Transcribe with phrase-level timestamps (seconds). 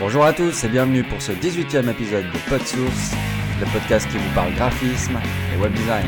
[0.00, 3.14] Bonjour à tous et bienvenue pour ce 18e épisode de PodSource,
[3.60, 5.20] le podcast qui vous parle graphisme
[5.54, 6.06] et web design.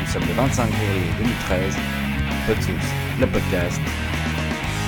[0.00, 1.76] Nous sommes le 25 février 2013.
[2.46, 3.78] PodSource, le podcast.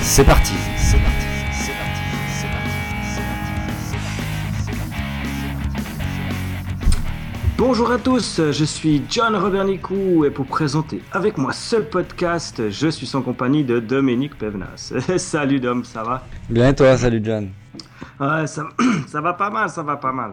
[0.00, 2.00] C'est parti, c'est parti, c'est parti,
[2.32, 2.70] c'est parti,
[3.04, 3.52] c'est parti,
[4.64, 4.98] parti, parti.
[7.58, 12.70] Bonjour à tous, je suis John Robert Nicou et pour présenter avec moi ce podcast,
[12.70, 14.94] je suis en compagnie de Dominique Pevnas.
[15.18, 16.26] Salut Dom, ça va?
[16.48, 17.50] Bien et toi, salut John.
[18.20, 18.68] Ouais, ça,
[19.06, 20.32] ça va pas mal, ça va pas mal.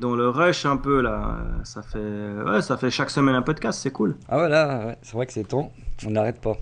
[0.00, 1.98] Dans le rush un peu là, ça fait,
[2.46, 4.16] ouais, ça fait chaque semaine un podcast, c'est cool.
[4.28, 5.72] Ah voilà, ouais, c'est vrai que c'est temps,
[6.06, 6.56] on n'arrête pas.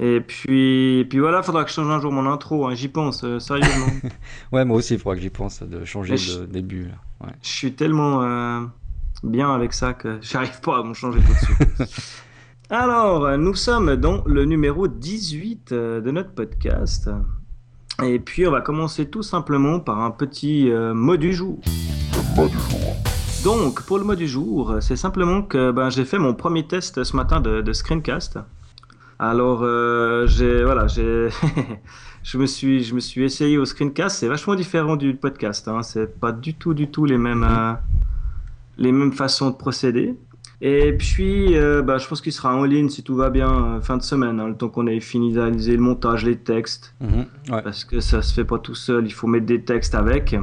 [0.00, 3.22] Et puis, puis voilà, faudra que je change un jour mon intro, hein, j'y pense,
[3.24, 3.86] euh, sérieusement.
[4.52, 6.84] Ouais, moi aussi, il faudra que j'y pense de changer je- début.
[6.86, 7.26] là.
[7.26, 7.32] Ouais.
[7.42, 8.62] Je suis tellement euh,
[9.22, 11.38] bien avec ça que j'arrive pas à m'en changer tout de
[11.86, 12.22] suite.
[12.70, 17.08] Alors, euh, nous sommes dans le numéro 18 euh, de notre podcast.
[18.04, 21.60] Et puis, on va commencer tout simplement par un petit euh, mot du jour.
[23.44, 26.66] Donc, pour le mot du jour, euh, c'est simplement que ben, j'ai fait mon premier
[26.66, 28.38] test ce matin de, de screencast.
[29.18, 31.28] Alors, euh, j'ai voilà, j'ai
[32.24, 34.18] je me suis je me suis essayé au screencast.
[34.18, 35.68] C'est vachement différent du podcast.
[35.68, 35.82] Hein.
[35.82, 37.74] C'est pas du tout du tout les mêmes euh,
[38.78, 40.16] les mêmes façons de procéder.
[40.64, 43.80] Et puis, euh, bah, je pense qu'il sera en ligne si tout va bien euh,
[43.80, 47.62] fin de semaine, hein, le temps qu'on ait finalisé le montage, les textes Mhm, ouais.
[47.62, 50.36] parce que ça se fait pas tout seul, il faut mettre des textes avec.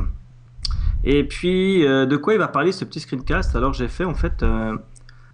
[1.05, 3.55] Et puis, euh, de quoi il va parler ce petit screencast?
[3.55, 4.75] Alors, j'ai fait en fait euh,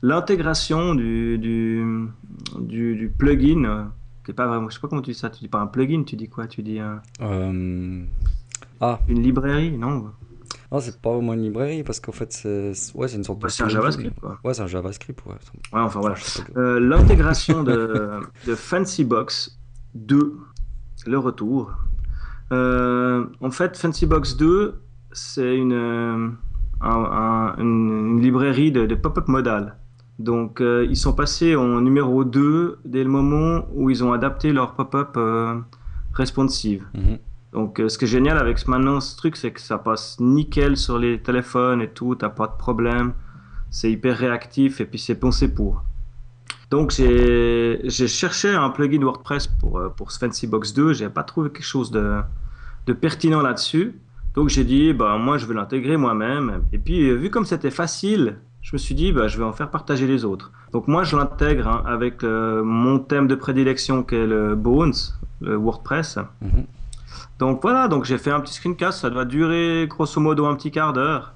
[0.03, 1.83] l'intégration du, du,
[2.59, 3.92] du, du plugin.
[4.23, 5.31] qui est pas vraiment, je sais pas comment tu dis ça.
[5.31, 6.45] Tu dis pas un plugin, tu dis quoi?
[6.45, 7.02] Tu dis un-
[8.80, 10.11] Ah, une librairie, non?
[10.76, 13.52] Non, c'est pas vraiment une librairie parce qu'en fait, c'est ouais, une sorte Bah, de.
[13.54, 13.70] C'est un.
[13.70, 14.38] JavaScript, quoi.
[14.44, 15.34] Ouais, c'est un JavaScript, ouais.
[15.73, 16.16] Ouais, enfin voilà.
[16.58, 19.59] Euh, L'intégration de, de Fancybox
[19.95, 20.38] 2,
[21.08, 21.72] le retour.
[22.52, 26.30] Euh, en fait, Fancybox 2, c'est une, euh,
[26.82, 29.78] un- un- une, une librairie de, de pop-up modal.
[30.20, 34.73] Donc, ils sont passés en numéro 2 dès le moment où ils ont adapté leur
[34.76, 35.17] pop-up
[36.14, 36.86] responsive.
[36.94, 37.17] Mhm.
[37.55, 40.20] Donc, euh, ce qui est génial avec ce- maintenant ce truc, c'est que ça passe
[40.20, 43.14] nickel sur les téléphones et tout, t'as pas de problème.
[43.71, 45.82] C'est hyper réactif et puis c'est pensé pour.
[46.70, 50.92] Donc, j'ai cherché un plugin WordPress pour, euh, pour ce Fancybox 2.
[50.93, 52.21] J'ai pas trouvé quelque chose de,
[52.93, 53.95] pertinent là-dessus.
[54.33, 56.64] Donc, j'ai dit, bah, moi, je vais l'intégrer moi-même.
[56.73, 59.54] Et puis, euh, vu comme c'était facile, je me suis dit, bah, je vais en
[59.54, 60.52] faire partager les autres.
[60.73, 64.93] Donc, moi, je l'intègre hein, avec mon thème de prédilection qui est le Bones,
[65.39, 66.17] le WordPress.
[66.42, 66.66] Mhm.
[67.39, 70.71] Donc voilà, donc j'ai fait un petit screencast, ça doit durer grosso modo un petit
[70.71, 71.33] quart d'heure.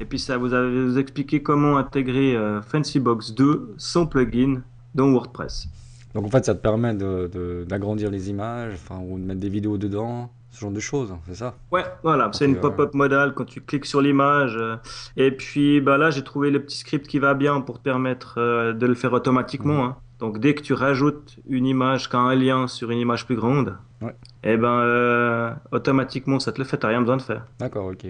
[0.00, 4.60] Et puis ça vous avez vous expliquer comment intégrer euh, Fancybox 2 sans plugin
[4.94, 5.68] dans WordPress.
[6.14, 9.40] Donc en fait, ça te permet de- de- d'agrandir les images, enfin, ou de mettre
[9.40, 11.54] des vidéos dedans, ce genre de choses, c'est ça?
[11.70, 14.56] Ouais, voilà, c'est une pop-up modale quand tu cliques sur l'image.
[14.58, 14.76] euh,
[15.18, 18.34] et puis bah là, j'ai trouvé le petit script qui va bien pour te permettre
[18.38, 19.74] euh, de le faire automatiquement.
[19.74, 19.90] Mhm.
[19.90, 19.96] hein.
[20.18, 23.36] Donc dès que tu rajoutes une image qui a un lien sur une image plus
[23.36, 24.14] grande, Ouais.
[24.48, 27.44] Et ben euh, automatiquement ça te le fait, t'as rien besoin de faire.
[27.58, 28.06] D'accord, ok.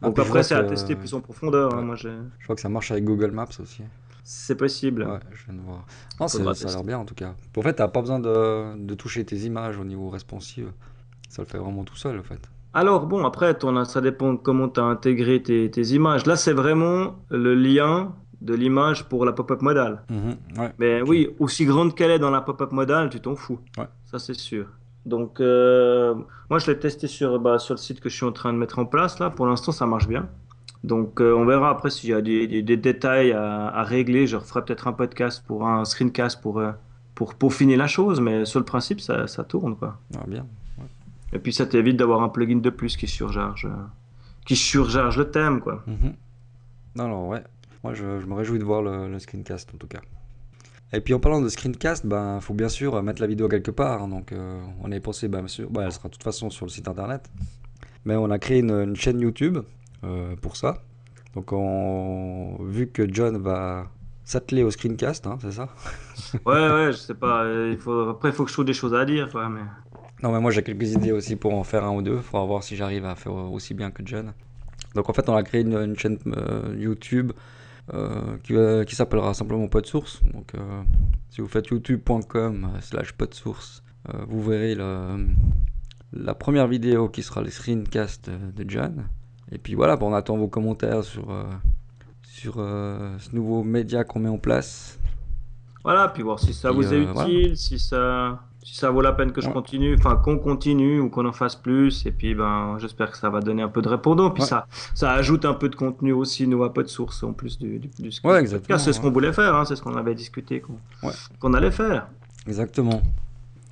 [0.00, 1.74] Ah, Donc je après c'est à tester plus en profondeur.
[1.74, 3.82] hein, moi j'ai- Je vois que ça marche avec Google Maps aussi.
[4.24, 5.04] C'est possible.
[5.04, 5.84] Ouais, je viens de voir.
[6.20, 7.34] Non, ça a l'air bien en tout cas.
[7.56, 10.70] En fait, t'as pas besoin de, de toucher tes images au niveau responsive.
[11.30, 12.40] Ça le fait vraiment tout seul en fait.
[12.74, 16.26] Alors bon, après, ton, ça dépend comment tu as intégré tes, tes images.
[16.26, 20.02] Là, c'est vraiment le lien de l'image pour la pop-up modale.
[20.10, 20.72] Mhm, ouais.
[20.78, 23.58] Mais oui, aussi grande qu'elle est dans la pop-up modale, tu t'en fous.
[23.78, 23.88] Ouais.
[24.04, 24.66] Ça, c'est sûr.
[25.08, 26.14] Donc, euh,
[26.50, 28.58] moi, je l'ai testé sur, bah, sur le site que je suis en train de
[28.58, 29.18] mettre en place.
[29.18, 30.28] Là, pour l'instant, ça marche bien.
[30.84, 34.26] Donc, euh, on verra après s'il y a des, des- des détails à, à régler.
[34.26, 36.72] Je referai peut-être un podcast pour un screencast pour, euh,
[37.14, 38.20] pour peaufiner la chose.
[38.20, 39.98] Mais sur le principe, ça, ça tourne, quoi.
[40.16, 40.46] Ah, bien.
[41.32, 43.68] Et puis ça t'évite d'avoir un plugin de plus qui surcharge,
[44.46, 45.82] qui surcharge le thème, quoi.
[45.86, 46.14] Mhm.
[46.96, 47.42] Non, alors ouais.
[47.84, 50.00] Moi, je, je me réjouis de voir le, le screencast en tout cas.
[50.92, 54.02] Et puis en parlant de screencast, ben faut bien sûr mettre la vidéo quelque part.
[54.02, 54.08] hein.
[54.08, 56.64] donc euh, on avait pensé, ben, bien sûr, ben, elle sera de toute façon sur
[56.64, 57.28] le site internet.
[58.04, 59.58] Mais on a créé une, une chaîne YouTube
[60.04, 60.82] euh, pour ça.
[61.34, 63.86] Donc on, vu que John va
[64.24, 65.68] s'atteler au screencast, hein, c'est ça?
[66.46, 67.44] Ouais, ouais, je sais pas.
[67.44, 68.08] euh, Il faut...
[68.10, 69.28] Après, il faut que je trouve des choses à dire.
[69.50, 69.60] Mais...
[70.22, 72.20] Non, mais moi j'ai quelques idées aussi pour en faire un ou deux.
[72.20, 74.32] Faudra voir si j'arrive à faire aussi bien que John.
[74.94, 77.32] Donc en fait, on a créé une, une chaîne euh, YouTube
[78.44, 80.22] qui, va- qui s'appellera simplement PodSource.
[80.32, 80.82] Donc euh,
[81.30, 84.74] si vous faites youtube.com slash PodSource, euh, vous verrez
[86.12, 89.08] la première vidéo qui sera le screencast de John.
[89.50, 91.44] Et puis voilà, on attend vos commentaires sur, euh,
[92.22, 94.98] sur euh, ce nouveau média qu'on met en place.
[95.84, 97.56] Voilà, puis voir si ça Puis, vous est euh, utile, voilà.
[97.56, 101.24] si ça, si ça vaut la peine que je continue, enfin qu'on continue ou qu'on
[101.26, 102.04] en fasse plus.
[102.06, 104.30] Et puis ben j'espère que ça va donner un peu de répondants.
[104.30, 104.48] Puis Ouais.
[104.48, 107.58] ça, ça ajoute un peu de contenu aussi, nous à peu de source en plus
[107.58, 108.78] du, du, du Ouais, exactement.
[108.78, 110.74] C'est ce qu'on voulait faire, hein, c'est ce qu'on avait discuté qu'on
[111.06, 111.14] Ouais.
[111.40, 112.08] qu'on allait faire.
[112.46, 113.00] Exactement.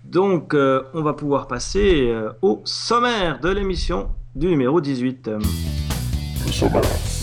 [0.05, 5.31] Donc, euh, on va pouvoir passer euh, au sommaire de l'émission du numéro 18.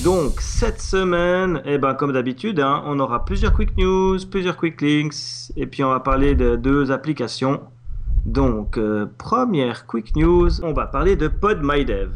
[0.04, 4.82] Donc, cette semaine, eh ben, comme d'habitude, hein, on aura plusieurs quick news, plusieurs quick
[4.82, 7.62] links, et puis on va parler de deux applications.
[8.26, 12.10] Donc, euh, première quick news, on va parler de PodMyDev.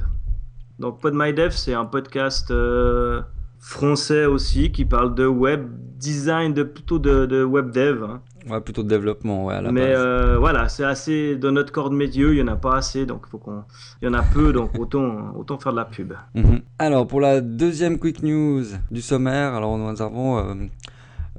[0.80, 3.22] Donc, PodMyDev, c'est un podcast euh,
[3.60, 5.68] français aussi qui parle de web
[5.98, 8.04] design, de, plutôt de, de web dev.
[8.04, 8.22] hein.
[8.50, 9.98] Ouais, plutôt de développement, ouais, à la Mais base.
[10.00, 13.06] euh, voilà, c'est assez dans notre corps de métier, il y en a pas assez,
[13.06, 13.64] donc faut qu'on,
[14.02, 16.14] il y en a peu, donc autant, autant faire de la pub.
[16.34, 16.62] Mhm.
[16.80, 20.54] Alors, pour la deuxième quick news du sommaire, alors nous avons euh,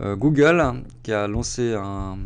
[0.03, 0.63] euh, Google
[1.03, 2.19] qui a lancé un,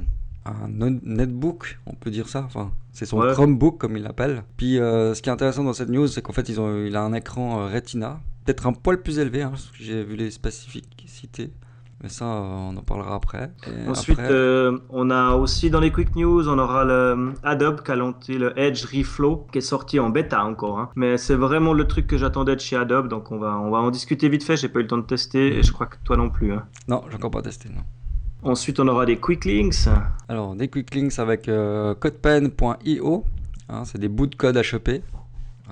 [0.47, 3.33] un netbook, on peut dire ça, enfin, c'est son Ouais.
[3.33, 4.43] Chromebook comme il l'appelle.
[4.57, 7.03] Puis, ce qui est intéressant dans cette news, c'est qu'en fait, ils ont, il a
[7.03, 11.53] un écran Retina, peut-être un poil plus élevé, hein, parce que j'ai vu les spécificités.
[12.03, 13.53] Mais ça, euh, on en parlera après.
[13.69, 17.81] Et Ensuite, après- euh, on a aussi dans les quick news, on aura le Adobe
[17.85, 20.81] qui a lancé le Edge Reflow, qui est sorti en bêta encore.
[20.81, 20.91] hein.
[20.97, 23.79] Mais c'est vraiment le truc que j'attendais de chez Adobe, donc on va, on va
[23.79, 24.57] en discuter vite fait.
[24.57, 26.53] J'ai pas eu le temps de tester, et je crois que toi non plus.
[26.53, 26.65] hein.
[26.89, 27.83] Non, j'ai encore pas testé, non.
[28.43, 29.87] Ensuite, on aura des quick links.
[30.29, 33.25] Alors, des quick links avec euh, codepen.io,
[33.69, 35.05] hein, c'est des bouts de code HEP.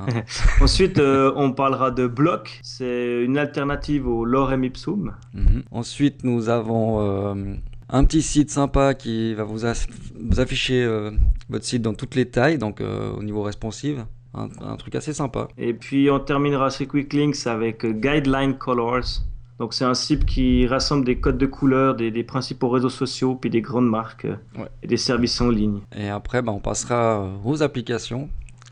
[0.00, 0.22] Hein.
[0.60, 2.60] Ensuite, euh, on parlera de Block.
[2.62, 5.14] C'est une alternative au Lorem Ipsum.
[5.34, 5.62] Mhm.
[5.70, 7.54] Ensuite, nous avons euh,
[7.88, 9.88] un petit site sympa qui va vous, aff-
[10.20, 11.10] vous afficher euh,
[11.48, 14.04] votre site dans toutes les tailles, donc euh, au niveau responsive.
[14.32, 15.48] Un, un truc assez sympa.
[15.58, 19.22] Et puis on terminera ces quick links avec euh, Guideline Colors.
[19.58, 23.34] Donc c'est un site qui rassemble des codes de couleurs des, des principaux réseaux sociaux,
[23.34, 24.68] puis des grandes marques Ouais.
[24.82, 25.80] et des services en ligne.
[25.94, 28.30] Et après, bah, on passera aux applications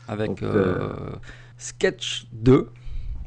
[0.08, 0.88] avec Donc, euh,
[1.56, 2.68] Sketch 2.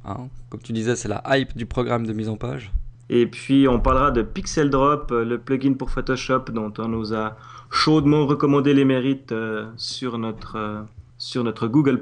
[0.05, 0.27] hein.
[0.49, 2.71] Comme tu disais, c'est la hype du programme de mise en page.
[3.09, 7.13] Et puis on parlera de Pixel Drop, euh, le plugin pour Photoshop dont on nous
[7.13, 7.35] a
[7.69, 10.85] chaudement recommandé les mérites euh, sur notre
[11.17, 12.01] sur notre Google+.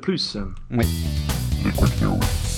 [0.72, 0.86] Oui.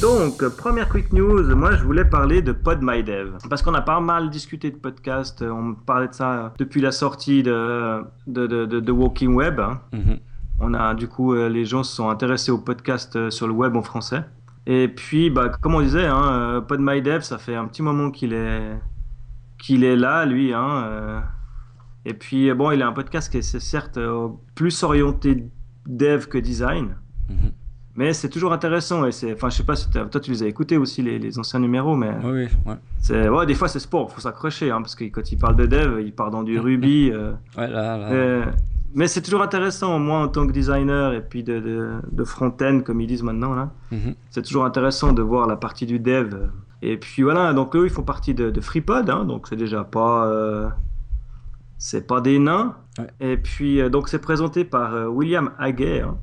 [0.02, 3.38] Donc, première quick news, moi je voulais parler de PodMyDev.
[3.50, 7.44] Parce qu'on a pas mal discuté de podcast, on parlait de ça depuis la sortie
[7.44, 9.60] de, de, de, de- de Walking Web.
[9.60, 9.80] hein.
[9.94, 10.20] Mhm.
[10.62, 13.54] On a du coup, euh, les gens se sont intéressés au podcast euh, sur le
[13.54, 14.24] web en français.
[14.68, 18.34] Et puis, bah, comme on disait, hein, euh, PodMyDev, ça fait un petit moment qu'il
[18.34, 18.78] est,
[19.58, 20.54] qu'il est là, lui.
[20.54, 21.24] Hein.
[22.06, 24.00] Et puis, bon, il a un podcast qui est certes
[24.56, 25.46] plus orienté
[25.88, 26.96] dev que design.
[27.30, 27.52] Mhm.
[27.96, 29.06] Mais c'est toujours intéressant.
[29.06, 31.38] Et c'est, enfin, je sais pas si toi tu les as écoutés aussi, les, les
[31.40, 32.76] anciens numéros, mais Oui, oui, ouais.
[33.00, 35.66] c'est, ouais, des fois c'est sport, faut s'accrocher, hein, parce que quand il parle de
[35.66, 37.12] dev, il part dans du Ruby.
[37.12, 38.46] euh, Ouais, là, là.
[38.94, 42.82] Mais c'est toujours intéressant, moi en tant que designer et puis de, de, de front-end,
[42.86, 43.72] comme ils disent maintenant, là.
[43.92, 44.16] Mhm.
[44.30, 46.36] C'est toujours intéressant de voir la partie du dev.
[46.82, 49.84] Et puis voilà, donc eux, ils font partie de, de FreePod, hein, donc c'est déjà
[49.84, 50.26] pas.
[50.28, 50.68] euh,
[51.78, 52.76] c'est pas des nains.
[53.00, 53.08] Ouais.
[53.20, 56.02] Et puis, euh, donc c'est présenté par euh, William Haguet.
[56.02, 56.18] hein.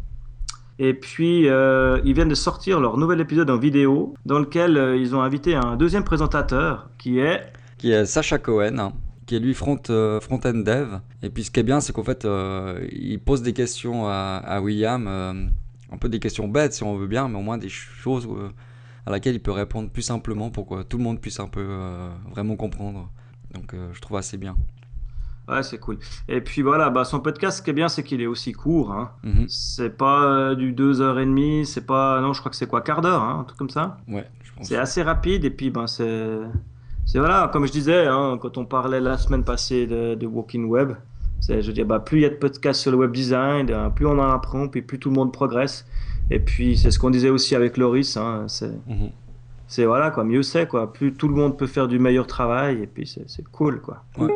[0.81, 5.21] Et puis, ils viennent de sortir leur nouvel épisode en vidéo, dans lequel ils ont
[5.23, 7.41] invité un deuxième présentateur qui est.
[7.79, 8.93] qui est Sacha Cohen, hein,
[9.29, 10.99] qui est lui front, euh, front-end dev.
[11.23, 14.43] Et puis ce qui est bien, c'est qu'en fait, euh, il pose des questions à,
[14.45, 15.47] à William, euh,
[15.93, 18.49] un peu des questions bêtes si on veut bien, mais au moins des choses euh,
[19.07, 21.65] à laquelle il peut répondre plus simplement pour que tout le monde puisse un peu
[22.31, 23.09] vraiment comprendre.
[23.55, 24.57] Donc je trouve assez bien.
[25.49, 25.99] Ouais, c'est cool.
[26.29, 28.93] Et puis voilà, bah, son podcast, ce qui est bien, c'est qu'il est aussi court.
[28.93, 29.13] Hein.
[29.23, 29.47] Mhm.
[29.49, 32.21] C'est pas euh, du 2h30, c'est pas.
[32.21, 33.97] Non, je crois que c'est quoi, quart d'heure, hein, un truc comme ça.
[34.09, 34.69] Ouais, je pense.
[34.69, 36.39] C'est assez rapide et puis ben c'est
[37.11, 40.67] c'est voilà comme je disais hein, quand on parlait la semaine passée de, de Walking
[40.67, 40.93] Web
[41.41, 43.89] c'est je dire bah plus il y a de podcasts sur le web design euh,
[43.89, 45.87] plus on en apprend puis plus tout le monde progresse
[46.31, 49.11] et puis c'est ce qu'on disait aussi avec Loris hein, c'est Mhm.
[49.69, 52.83] c'est voilà quoi mieux c'est quoi plus tout le monde peut faire du meilleur travail
[52.83, 54.29] et puis c'est c'est cool quoi Ouais.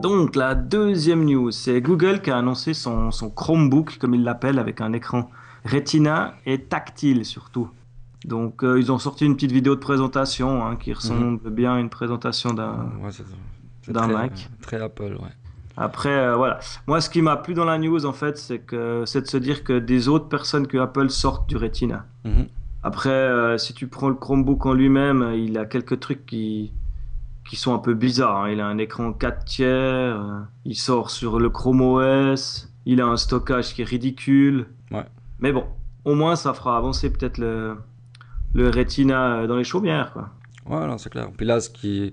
[0.00, 4.58] donc la deuxième news c'est Google qui a annoncé son, son Chromebook comme il l'appelle
[4.58, 5.30] avec un écran
[5.64, 7.68] Retina et tactile surtout
[8.24, 11.78] donc euh, ils ont sorti une petite vidéo de présentation hein, qui ressemble bien à
[11.80, 14.32] une présentation d'un Ouais, Mac.
[14.50, 15.30] euh, Très Apple, ouais.
[15.76, 16.60] après, euh, voilà.
[16.86, 19.36] Moi, ce qui m'a plu dans la news, en fait, c'est que c'est de se
[19.36, 22.06] dire que des autres personnes que Apple sortent du Retina.
[22.24, 22.46] Mhm.
[22.84, 26.72] Après, euh, si tu prends le Chromebook en lui-même, il a quelques trucs qui
[27.48, 28.44] qui sont un peu bizarres.
[28.44, 28.50] hein.
[28.50, 30.24] Il a un écran 4 tiers,
[30.64, 34.66] il sort sur le Chrome OS, il a un stockage qui est ridicule.
[34.92, 35.04] Ouais.
[35.40, 35.64] Mais bon,
[36.04, 37.76] au moins, ça fera avancer peut-être le
[38.54, 40.30] le Retina euh, dans les chaumières, quoi.
[40.66, 41.28] Ouais, non, c'est clair.
[41.36, 42.12] Puis là, ce qui,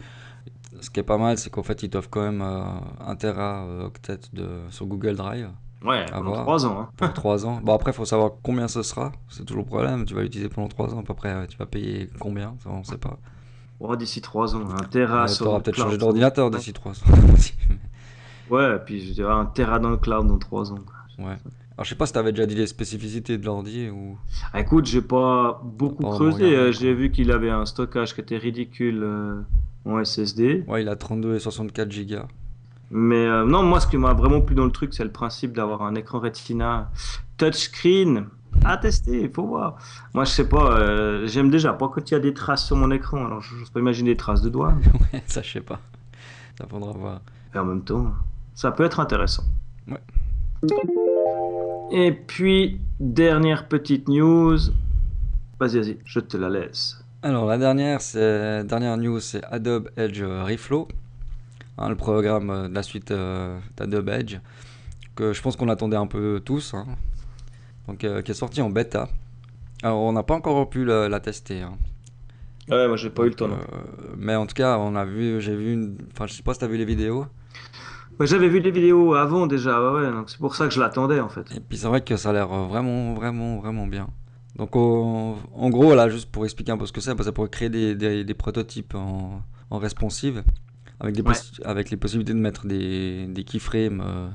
[0.82, 2.64] ce qui est pas mal, c'est qu'en fait, ils doivent quand même euh,
[3.06, 5.50] un Tera octet de, sur Google Drive.
[5.86, 6.42] Ouais, pendant voir.
[6.44, 6.80] 3 ans.
[6.82, 6.90] hein.
[6.98, 7.60] pour 3 ans.
[7.64, 9.12] Bon, après, il faut savoir combien ce sera.
[9.30, 10.04] C'est toujours le problème.
[10.06, 11.34] Tu vas l'utiliser pendant 3 ans, à peu près.
[11.34, 12.56] ouais, Tu vas payer combien?
[12.64, 13.18] Ça, on sait pas.
[13.80, 16.92] Oh, d'ici 3 ans, un Tera Ouais, sur T'auras le peut-être changé d'ordinateur d'ici 3
[16.92, 16.96] ans.
[18.50, 20.80] Ouais, puis je dirais un Tera dans le cloud dans 3 ans.
[21.18, 21.26] quoi.
[21.28, 21.38] ouais.
[21.80, 24.18] Alors, je sais pas si t'avais déjà dit les spécificités de l'ordi ou.
[24.52, 26.44] Ah, écoute, j'ai pas beaucoup Pas creusé.
[26.54, 26.74] euh.
[26.74, 29.42] J'ai vu qu'il avait un stockage qui était ridicule euh,
[29.86, 30.66] en SSD.
[30.68, 32.26] Ouais, il a 32 et 64 gigas.
[32.92, 35.54] Mais euh, non, moi, ce qui m'a vraiment plu dans le truc, c'est le principe
[35.54, 36.92] d'avoir un écran Retina
[37.38, 38.26] touchscreen
[38.66, 39.22] à tester.
[39.22, 39.78] Il faut voir.
[40.14, 40.78] Moi, je sais pas.
[40.82, 43.26] euh, J'aime déjà pas quand il y a des traces sur mon écran.
[43.26, 44.74] Alors, je n'ose pas imaginer des traces de doigts.
[45.14, 45.80] Ouais, ça, je sais pas.
[46.58, 47.22] Ça faudra voir.
[47.56, 48.12] Et en même temps,
[48.54, 49.44] ça peut être intéressant.
[49.88, 50.02] Ouais.
[51.92, 54.58] Et puis, dernière petite news.
[55.60, 57.04] Vas-y, vas-y, je te la laisse.
[57.24, 58.64] Alors, la dernière, c'est...
[58.64, 60.88] dernière news, c'est Adobe Edge Reflow.
[61.78, 64.38] Hein, le programme de la suite euh, d'Adobe Edge.
[65.16, 66.74] Que je pense qu'on attendait un peu tous.
[66.74, 66.86] hein.
[67.88, 69.10] Donc, euh, qui est sorti en bêta.
[69.82, 71.62] Alors, on n'a pas encore pu la, la tester.
[71.62, 71.78] hein.
[72.70, 73.50] Ouais, moi, j'ai pas eu le temps.
[73.50, 73.58] Euh,
[74.16, 75.96] mais en tout cas, on a vu, j'ai vu.
[76.14, 77.26] Enfin, je sais pas si t'as vu les vidéos.
[78.20, 80.80] Ouais, J'avais vu les vidéos avant déjà, ouais, ouais, donc c'est pour ça que je
[80.80, 81.50] l'attendais en fait.
[81.56, 84.10] Et puis c'est vrai que ça a l'air vraiment, vraiment, vraiment bien.
[84.58, 84.76] Donc
[85.56, 87.70] en gros, là, juste pour expliquer un peu ce que c'est, bah, ça pourrait créer
[87.70, 90.44] des, des- des prototypes en, en responsive,
[91.00, 91.24] avec, des
[91.92, 94.28] les possibilités de mettre des, des keyframes euh,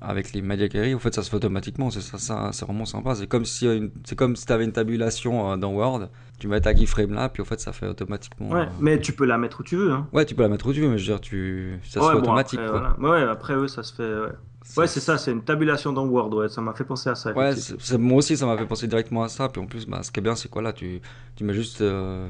[0.00, 0.94] avec les media query.
[0.94, 3.14] En fait, ça se fait automatiquement, c'est ça, ça- c'est vraiment sympa.
[3.14, 3.68] C'est comme si
[4.04, 6.08] c'est comme si tu avais une tabulation euh, dans Word,
[6.38, 8.50] tu mets ta keyframe là, puis en fait, ça fait automatiquement.
[8.50, 9.92] Ouais, euh, mais tu peux la mettre où tu veux.
[9.92, 10.06] Hein.
[10.12, 11.78] Ouais, tu peux la mettre où tu veux, mais je veux dire, tu...
[11.84, 12.60] ça se fait bon, automatique.
[12.60, 12.96] après, quoi.
[12.98, 13.24] voilà.
[13.24, 14.02] Ouais, après eux, ça se fait.
[14.02, 14.32] Ouais,
[14.78, 17.32] ouais c'est ça, c'est une tabulation dans Word, ouais, ça m'a fait penser à ça.
[17.32, 17.54] Ouais,
[17.98, 19.48] moi aussi ça m'a fait penser directement à ça.
[19.48, 21.00] Puis en plus, bah, ce qui est bien, c'est quoi là tu,
[21.36, 22.28] tu mets juste euh,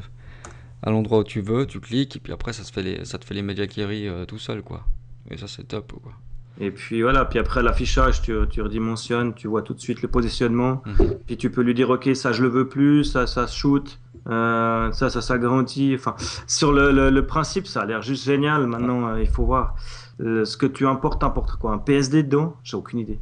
[0.83, 3.19] à l'endroit où tu veux, tu cliques, et puis après ça, se fait les, ça
[3.19, 4.85] te fait les media query euh, tout seul, quoi.
[5.31, 6.13] Et ça, c'est top, quoi.
[6.61, 10.09] Et puis voilà, puis après l'affichage, tu, tu redimensionnes, tu vois tout de suite le
[10.09, 10.83] positionnement.
[10.87, 11.14] Mhm.
[11.26, 13.99] Puis tu peux lui dire, ok, ça je le veux plus, ça ça shoot,
[14.29, 15.95] euh, ça ça s'agrandit.
[15.95, 16.14] Enfin,
[16.47, 18.67] sur le, le, le principe, ça a l'air juste génial.
[18.67, 19.75] Maintenant, euh, il faut voir
[20.21, 23.19] Euh, ce que tu importes, importe quoi, un PSD dedans J'ai aucune idée.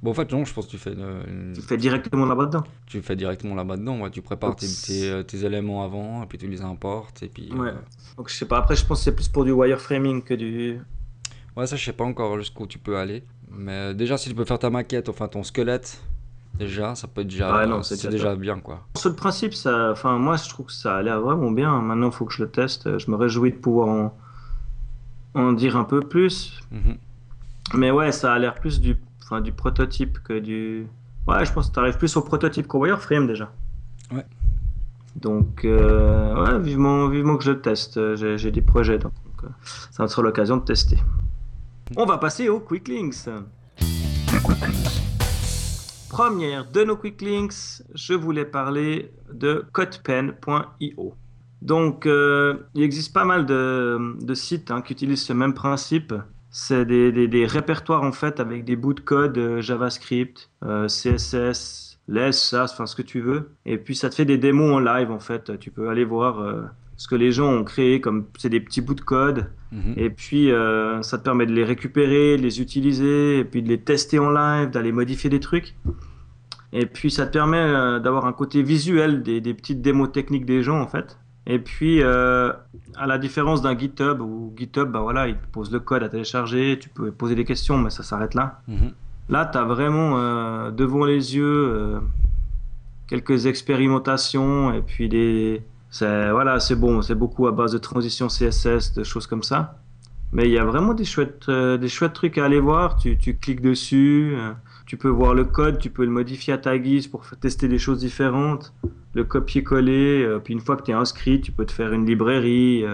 [0.00, 2.62] Bon, en fait, non, je pense que tu fais, une- Tu fais directement là-bas dedans.
[2.86, 3.98] tu fais directement là-bas dedans.
[4.02, 7.28] Ouais, tu prépares tes, tes, euh, tes éléments avant, et puis tu les importes, et
[7.28, 7.50] puis.
[7.52, 7.72] Ouais.
[8.16, 8.58] Donc je sais pas.
[8.58, 10.78] Après, je pense que c'est plus pour du wireframing que du.
[11.56, 13.24] Ouais, ça, je sais pas encore jusqu'où tu peux aller.
[13.50, 16.02] Mais déjà, si tu peux faire ta maquette, enfin ton squelette,
[16.58, 17.56] déjà, ça peut être déjà.
[17.56, 18.86] Ouais, non, c'est déjà bien, quoi.
[18.96, 21.80] Sur le principe, ça, enfin moi je trouve que ça a l'air vraiment bien.
[21.80, 22.98] Maintenant, il faut que je le teste.
[22.98, 24.18] Je me réjouis de pouvoir en,
[25.34, 26.60] en dire un peu plus.
[26.70, 26.98] Mhm.
[27.74, 30.86] Mais ouais, ça a l'air plus du, enfin, du prototype que du.
[31.26, 33.50] Ouais, je pense que tu arrives plus au prototype qu'au wireframe déjà.
[34.12, 34.24] Ouais.
[35.16, 38.14] Donc, euh, ouais, vivement, vivement que je le teste.
[38.36, 39.48] J'ai des projets, donc euh,
[39.90, 40.98] ça sera l'occasion de tester.
[41.94, 43.28] On va passer aux quick links.
[46.10, 51.14] Première de nos quick links, je voulais parler de codepen.io.
[51.62, 56.12] Donc, euh, il existe pas mal de, sites hein, qui utilisent ce même principe.
[56.50, 62.48] C'est des, répertoires en fait avec des bouts de code euh, JavaScript, euh, CSS, LESS,
[62.50, 63.50] SAS, enfin ce que tu veux.
[63.64, 65.56] Et puis ça te fait des démos en live en fait.
[65.60, 66.40] Tu peux aller voir
[66.96, 69.50] ce que les gens ont créé comme c'est des petits bouts de code.
[69.72, 69.94] Mhm.
[69.96, 73.68] Et puis, euh, ça te permet de les récupérer, de les utiliser, et puis de
[73.68, 75.76] les tester en live, d'aller modifier des trucs.
[76.72, 80.46] Et puis, ça te permet euh, d'avoir un côté visuel des, des petites démos techniques
[80.46, 81.18] des gens, en fait.
[81.46, 82.52] Et puis, euh,
[82.96, 86.08] à la différence d'un GitHub, où GitHub, ben voilà, il te pose le code à
[86.08, 88.62] télécharger, tu peux poser des questions, mais ça s'arrête là.
[88.66, 88.92] Mhm.
[89.28, 92.00] Là, tu as vraiment devant les yeux
[93.08, 95.62] quelques expérimentations et puis des.
[95.98, 99.80] C'est voilà, c'est bon, c'est beaucoup à base de transition CSS, de choses comme ça.
[100.30, 102.96] Mais il y a vraiment des chouettes, euh, des chouettes trucs à aller voir.
[102.96, 104.52] Tu, tu cliques dessus, euh,
[104.84, 107.78] tu peux voir le code, tu peux le modifier à ta guise pour tester des
[107.78, 108.74] choses différentes,
[109.14, 110.22] le copier-coller.
[110.22, 112.84] euh, puis une fois que tu es inscrit, tu peux te faire une librairie.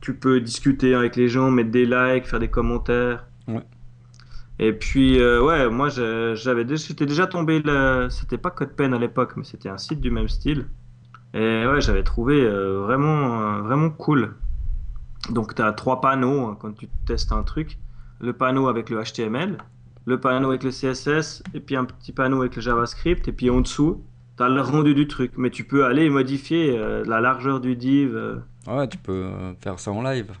[0.00, 3.24] tu peux discuter avec les gens, mettre des likes, faire des commentaires.
[3.46, 3.62] Ouais.
[4.58, 7.62] Et puis, ouais, moi, j'avais déjà, j'étais déjà tombé,
[8.10, 10.66] c'était pas CodePen à l'époque, mais c'était un site du même style.
[11.32, 14.34] Et ouais, j'avais trouvé euh, vraiment, euh, vraiment cool.
[15.30, 17.78] Donc, tu as trois panneaux hein, quand tu testes un truc.
[18.20, 19.58] Le panneau avec le HTML,
[20.06, 23.28] le panneau avec le CSS, et puis un petit panneau avec le JavaScript.
[23.28, 24.02] Et puis en dessous,
[24.36, 25.32] tu as le rendu du truc.
[25.36, 28.18] Mais tu peux aller modifier euh, la largeur du div.
[28.66, 30.32] Ouais, tu peux faire ça en live.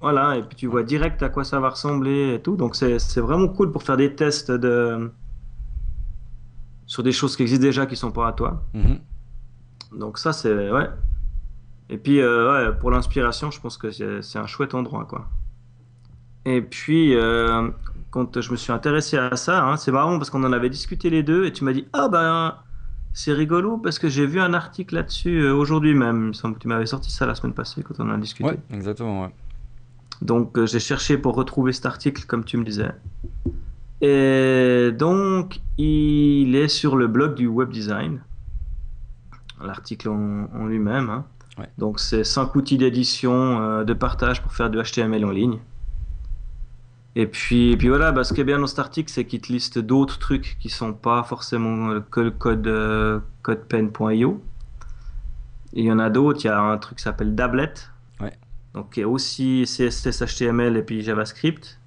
[0.00, 2.56] voilà, et puis tu vois direct à quoi ça va ressembler et tout.
[2.56, 5.10] Donc c'est c'est vraiment cool pour faire des tests de...
[6.86, 8.62] sur des choses qui existent déjà qui sont pas à toi.
[8.72, 9.00] Mhm.
[9.92, 10.88] Donc ça c'est ouais.
[11.90, 15.28] Et puis euh, ouais, pour l'inspiration, je pense que c'est un chouette endroit quoi.
[16.44, 17.68] Et puis euh,
[18.10, 21.10] quand je me suis intéressé à ça, hein, c'est marrant parce qu'on en avait discuté
[21.10, 22.56] les deux et tu m'as dit Ah ben
[23.12, 26.16] c'est rigolo parce que j'ai vu un article là-dessus euh, aujourd'hui même.
[26.16, 28.18] Il me semble que tu m'avais sorti ça la semaine passée quand on en a
[28.18, 28.48] discuté.
[28.48, 29.30] Ouais, exactement, ouais.
[30.22, 32.90] Donc euh, j'ai cherché pour retrouver cet article comme tu me disais.
[34.00, 38.20] Et donc il est sur le blog du web design,
[39.64, 41.10] l'article en, en lui-même.
[41.10, 41.24] hein.
[41.58, 41.68] Ouais.
[41.78, 45.58] Donc c'est 5 outils d'édition, euh, de partage pour faire du HTML en ligne.
[47.16, 49.40] Et puis, et puis voilà, bah, ce qui est bien dans cet article, c'est qu'il
[49.40, 54.40] te liste d'autres trucs qui sont pas forcément que le code euh, codepen.io.
[55.72, 57.74] Il y en a d'autres, il y a un truc qui s'appelle Dablet.
[58.20, 58.32] Ouais.
[58.74, 61.80] Donc qui est aussi CSS, HTML et puis JavaScript.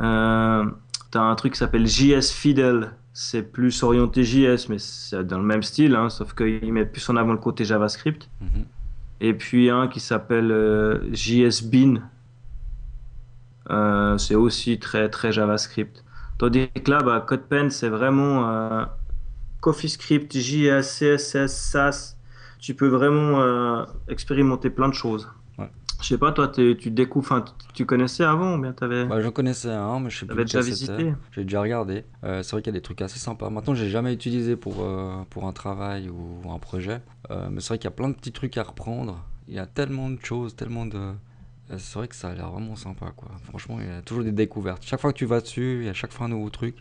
[0.00, 0.64] Euh,
[1.12, 2.90] tu as un truc qui s'appelle JS Fiddle.
[3.16, 7.08] C'est plus orienté JS, mais c'est dans le même style, hein, sauf qu'il met plus
[7.08, 8.28] en avant le côté JavaScript.
[8.40, 8.64] Mhm.
[9.20, 12.02] Et puis un qui s'appelle euh, JS Bean.
[13.70, 16.04] Euh, c'est aussi très très JavaScript.
[16.38, 18.84] Tandis que là, bah, CodePen, c'est vraiment euh,
[19.60, 22.18] CoffeeScript, JS, CSS, SAS.
[22.58, 25.28] Tu peux vraiment expérimenter plein de choses.
[25.58, 25.68] Ouais.
[26.00, 29.70] Je sais pas, toi, tu découvres, tu- connaissais avant ou bien t'avais Bah, j'en connaissais
[29.70, 31.12] un, mais je sais plus déjà visité?
[31.32, 32.04] J'ai déjà regardé.
[32.24, 33.48] Euh, c'est vrai qu'il y a des trucs assez sympas.
[33.50, 37.00] Maintenant, j'ai jamais utilisé pour, euh, pour un travail ou un projet.
[37.30, 39.24] Euh, mais c'est vrai qu'il y a plein de petits trucs à reprendre.
[39.48, 41.12] Il y a tellement de choses, tellement de.
[41.78, 43.28] C'est vrai que ça a l'air vraiment sympa, quoi.
[43.44, 44.82] Franchement, il y a toujours des découvertes.
[44.84, 46.76] Chaque fois que tu vas dessus, il y a chaque fois un nouveau truc.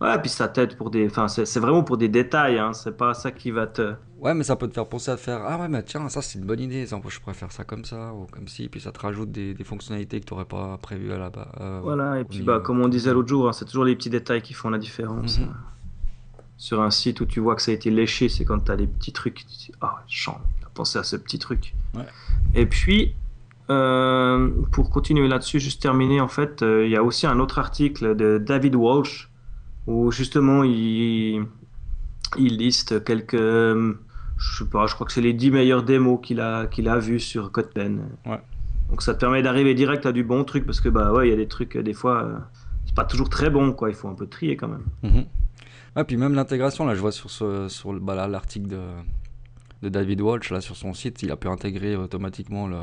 [0.00, 1.06] Ouais, puis ça t'aide pour des.
[1.06, 2.72] Enfin, c'est vraiment pour des détails, hein.
[2.72, 3.94] C'est pas ça qui va te.
[4.18, 6.38] Ouais, mais ça peut te faire penser à faire Ah ouais, mais tiens, ça c'est
[6.38, 6.86] une bonne idée.
[6.86, 8.68] Ça, je pourrais faire ça comme ça ou comme ci.
[8.68, 11.46] Puis ça te rajoute des, des fonctionnalités que tu n'aurais pas prévues à la base.
[11.82, 14.42] Voilà, et puis bah, comme on disait l'autre jour, hein, c'est toujours les petits détails
[14.42, 15.38] qui font la différence.
[15.38, 15.54] Mhm.
[16.56, 18.76] Sur un site où tu vois que ça a été léché, c'est quand tu as
[18.76, 21.74] des petits trucs, tu dis Ah, il a pensé à ce petit truc.
[21.94, 22.06] Ouais.
[22.54, 23.14] Et puis,
[23.70, 27.58] euh, pour continuer là-dessus, juste terminer, en fait, euh, il y a aussi un autre
[27.58, 29.30] article de David Walsh
[29.86, 31.44] où justement il,
[32.38, 33.36] il liste quelques.
[33.36, 36.98] Je sais pas, je crois que c'est les 10 meilleures démos qu'il a, qu'il a
[36.98, 38.00] vues sur CodePen.
[38.26, 38.40] Ouais.
[38.90, 41.30] Donc ça te permet d'arriver direct à du bon truc parce que bah ouais, il
[41.30, 42.38] y a des trucs, des fois, euh,
[42.84, 43.88] c'est pas toujours très bon, quoi.
[43.90, 44.84] Il faut un peu trier quand même.
[45.02, 45.24] Mhm.
[45.96, 48.80] Ouais, puis même l'intégration, là, je vois sur, ce, sur le- bah, là, l'article de,
[49.82, 52.78] de David Walsh, là, sur son site, il a pu intégrer automatiquement le,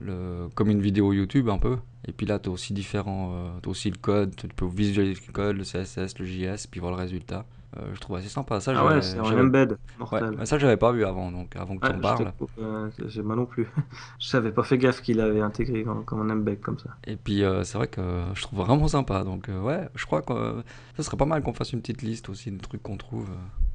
[0.00, 1.76] le, comme une vidéo YouTube un peu.
[2.08, 5.20] Et puis là, tu as aussi différents, euh, t'as aussi le code, tu peux visualiser
[5.26, 7.44] le code, le CSS, le JS, puis voir le résultat.
[7.76, 8.58] Euh, je trouve assez sympa.
[8.60, 10.34] Ça, Ah ouais, c'est un embed ouais, mortel.
[10.38, 12.32] mais ça, j'avais pas vu avant, donc avant que Ouais, tu en parles.
[12.60, 13.66] euh, j'ai- moi non plus.
[14.20, 16.90] je n'avais pas fait gaffe qu'il avait intégré comme, comme un embed comme ça.
[17.06, 19.24] Et puis euh, c'est vrai que je trouve vraiment sympa.
[19.24, 20.62] Donc ouais, je crois que
[20.96, 23.28] ça serait pas mal qu'on fasse une petite liste aussi de trucs qu'on trouve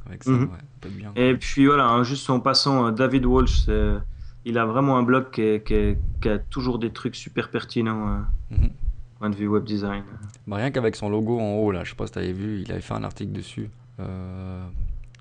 [0.08, 0.32] avec ça.
[0.32, 0.48] Ouais,
[0.90, 1.12] bien.
[1.16, 3.98] Et puis voilà, hein, juste en passant, David Walsh, c'est-
[4.46, 7.50] il a vraiment un blog qui, est- qui est- qui a toujours des trucs super
[7.50, 8.08] pertinents
[8.52, 8.70] euh, Mhm.
[9.20, 10.04] point de vue web design.
[10.48, 12.72] Bah, rien qu'avec son logo en haut, là, je sais pas si t'avais vu, il
[12.72, 13.70] avait fait un article dessus.
[14.00, 14.66] euh,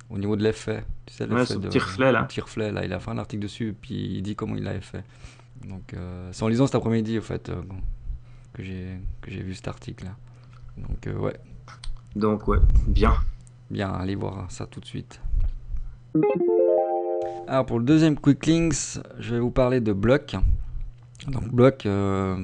[0.09, 1.69] au niveau de l'effet, tu sais, Ouais, l'effet de.
[1.69, 2.21] petit reflet, là.
[2.23, 4.63] le petit reflet, là, il a fait un article dessus, puis il dit comment il
[4.65, 5.05] l'avait fait.
[5.69, 7.53] Donc, euh, c'est en lisant cet après-midi, au fait,
[8.55, 8.99] que j'ai
[9.43, 10.17] vu cet article-là.
[10.79, 11.37] Donc, ouais,
[12.17, 13.13] Donc ouais, bien.
[13.71, 15.21] bien, allez voir ça tout de suite.
[17.51, 20.37] Alors, pour le deuxième Quick Links, je vais vous parler de Block.
[21.27, 22.37] Donc, Block, euh,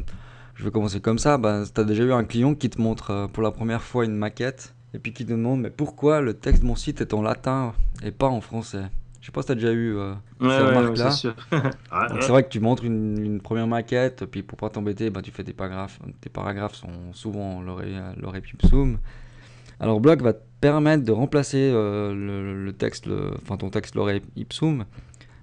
[0.57, 1.39] je vais commencer comme ça.
[1.39, 4.05] Bah, tu as déjà eu un client qui te montre euh, pour la première fois
[4.05, 7.15] une maquette et puis qui te demande mais pourquoi le texte de mon site est
[7.15, 8.83] en latin et pas en français?
[9.21, 11.11] Je sais pas si tu as déjà eu euh, Ouais, ces ouais, ouais, remarques-là.
[12.21, 15.31] c'est vrai que tu montres une, une première maquette, puis pour pas t'embêter, bah, tu
[15.31, 16.01] fais tes paragraphes.
[16.21, 17.93] Tes paragraphes sont souvent l'oré
[18.53, 18.99] ipsum.
[19.81, 23.95] Alors Block va te permettre de remplacer euh, le, le texte, le- enfin ton texte
[23.95, 24.85] l'oré ipsum,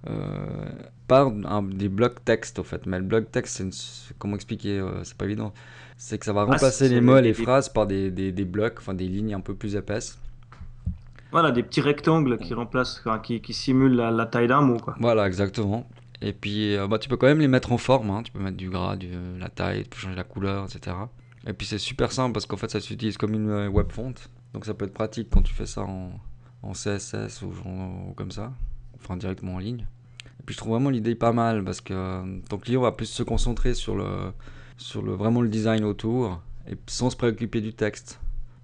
[0.09, 0.69] euh,
[1.07, 2.85] par un- des blocs texte au fait.
[2.87, 3.71] Mais le bloc texte, une-
[4.17, 5.53] comment expliquer, euh, c'est pas évident.
[5.97, 8.45] C'est que ça va Ah, remplacer les mots, des- les des- phrases par des, des,
[8.45, 10.17] blocs, enfin des lignes un peu plus épaisses.
[11.31, 14.95] Voilà, des petits rectangles qui remplacent, qui, qui simulent la, la taille d'un mot, quoi.
[14.99, 15.87] Voilà, exactement.
[16.21, 18.09] Et puis, euh, bah, tu peux quand même les mettre en forme.
[18.11, 18.21] hein.
[18.23, 20.95] Tu peux mettre du gras, du, la taille, tu peux changer la couleur, etc.
[21.47, 24.13] Et puis, c'est super simple parce qu'en fait, ça s'utilise comme une euh, web font.
[24.53, 26.11] Donc, ça peut être pratique quand tu fais ça en,
[26.73, 28.53] CSS ou, genre- ou comme ça.
[28.95, 29.85] Enfin, directement en ligne.
[30.39, 33.07] Et puis, je trouve vraiment l'idée pas mal parce que euh, ton client va plus
[33.07, 34.31] se concentrer sur, le,
[34.77, 38.19] sur le, vraiment le design autour et sans se préoccuper du texte.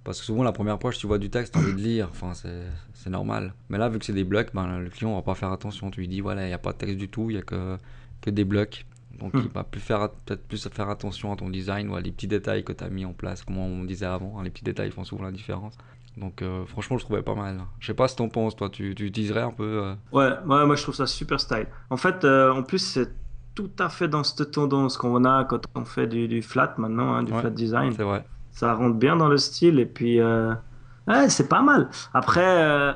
[0.05, 2.07] Parce que souvent, la première page, tu vois du texte, tu envie de lire.
[2.11, 2.63] Enfin, c'est
[2.93, 3.53] c'est normal.
[3.69, 5.89] Mais là, vu que c'est des blocs, ben, le client va pas faire attention.
[5.91, 7.43] Tu lui dis, voilà, il n'y a pas de texte du tout, il n'y a
[7.43, 7.77] que,
[8.21, 8.85] que des blocs.
[9.19, 9.41] Donc, Hmm.
[9.45, 12.27] il va plus faire, peut-être plus faire attention à ton design ou à les petits
[12.27, 14.39] détails que tu as mis en place, comme on disait avant.
[14.39, 15.77] hein, les petits détails font souvent la différence.
[16.17, 17.61] Donc, euh, franchement, je trouvais pas mal.
[17.79, 18.69] Je sais pas ce que t'en penses, toi.
[18.69, 19.63] Tu, tu utiliserais un peu.
[19.83, 21.67] euh, Ouais, ouais, moi je trouve ça super style.
[21.89, 23.09] En fait, euh, en plus, c'est
[23.55, 27.13] tout à fait dans cette tendance qu'on a quand on fait du, du flat maintenant,
[27.13, 27.39] hein, du Ouais.
[27.41, 27.93] flat design.
[27.93, 28.25] C'est vrai.
[28.51, 31.89] ça rentre bien dans le style et puis ouais, c'est pas mal.
[32.13, 32.95] Après,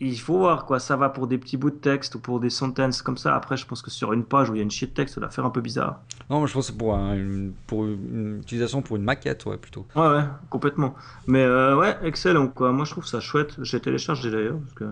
[0.00, 2.50] il faut voir quoi, ça va pour des petits bouts de texte ou pour des
[2.50, 3.34] sentences comme ça.
[3.34, 5.16] Après, je pense que sur une page où il y a une chier de texte,
[5.16, 6.00] ça va faire un peu bizarre.
[6.30, 9.44] Non, mais je pense que c'est pour, un- une, pour une utilisation pour une maquette,
[9.46, 9.86] ouais, plutôt.
[9.96, 10.94] Ouais, ouais, complètement.
[11.26, 12.70] Mais euh, ouais, excellent quoi.
[12.72, 13.56] Moi, je trouve ça chouette.
[13.62, 14.84] J'ai téléchargé d'ailleurs que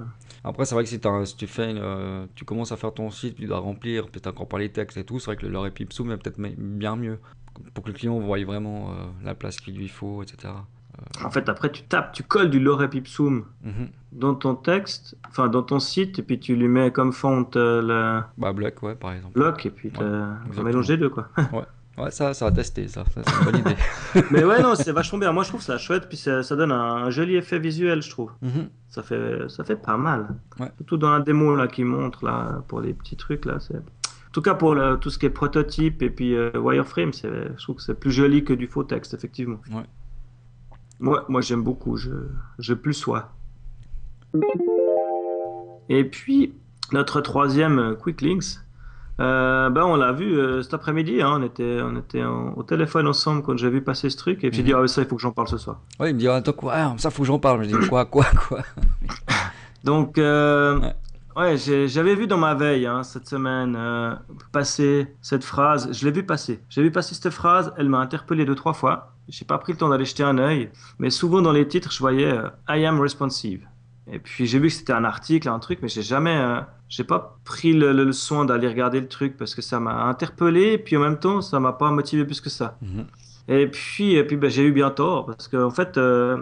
[0.42, 1.00] Après, c'est vrai que si,
[1.36, 4.58] tu fais, euh, tu commences à faire ton site, tu dois remplir, peut-être encore par
[4.58, 7.18] les textes et tout, c'est vrai que le leur Ipsum est peut-être bien mieux
[7.74, 10.52] pour que le client voie vraiment euh, la place qu'il lui faut, etc.
[11.24, 13.88] en fait, après, tu tapes, tu colles du lorem ipsum Mhm.
[14.12, 17.82] dans ton texte, enfin dans ton site, et puis tu lui mets comme font euh,
[18.20, 19.34] le Bah, Block, ouais, par exemple.
[19.34, 20.62] bloc, et puis Ouais, exactement.
[20.64, 21.28] mélangé les deux quoi.
[21.98, 23.04] Ouais, ça, ça va tester, ça.
[23.14, 23.76] Ça, c'est une bonne idée.
[24.30, 25.32] Mais ouais, non, c'est vachement bien.
[25.32, 28.10] Moi, je trouve ça chouette, puis ça, ça donne un, un joli effet visuel, je
[28.10, 28.32] trouve.
[28.42, 28.68] Mhm.
[28.90, 30.26] Ça fait, ça fait pas mal.
[30.60, 30.70] Ouais.
[30.76, 33.58] Surtout dans la démo là qui montre là pour les petits trucs là.
[33.60, 33.76] C'est...
[33.76, 37.30] En tout cas pour le- tout ce qui est prototype et puis euh, wireframe, c'est,
[37.56, 39.60] je trouve que c'est plus joli que du faux texte effectivement.
[39.72, 39.84] Ouais.
[41.00, 41.96] Moi, moi j'aime beaucoup.
[41.96, 42.10] Je,
[42.58, 43.32] je plus sois.
[45.88, 46.54] Et puis
[46.92, 48.60] notre troisième euh, Quick Links.
[49.20, 52.62] euh, ben on l'a vu euh, cet après-midi, hein, on était, on était en- au
[52.62, 54.80] téléphone ensemble quand j'ai vu passer ce truc et puis j'ai dit Mhm.
[54.84, 55.80] ah ça il faut que j'en parle ce soir.
[55.98, 57.64] Ouais, il me dit, ah, toi, quoi, ah, ça, faut que j'en parle.
[57.64, 58.60] Je dis, quoi, quoi, quoi?
[59.84, 60.80] Donc, euh,
[61.36, 61.56] Ouais.
[61.56, 63.78] j'avais vu dans ma veille hein, cette semaine
[64.52, 65.88] passer cette phrase.
[65.92, 66.60] Je l'ai vu passer.
[66.68, 67.72] J'ai vu passer cette phrase.
[67.76, 69.12] Elle m'a interpellé deux trois fois.
[69.28, 71.98] J'ai pas pris le temps d'aller jeter un œil, mais souvent dans les titres, je
[71.98, 73.66] voyais euh, I am responsive.
[74.10, 77.02] Et puis j'ai vu que c'était un article, un truc, mais j'ai jamais, euh, j'ai
[77.02, 80.74] pas pris le, le- le soin d'aller regarder le truc parce que ça m'a interpellé.
[80.74, 82.78] Et puis en même temps, ça m'a pas motivé plus que ça.
[82.82, 83.06] Mhm.
[83.48, 86.36] Et puis, et puis ben, j'ai eu bien tort parce qu'en fait, euh,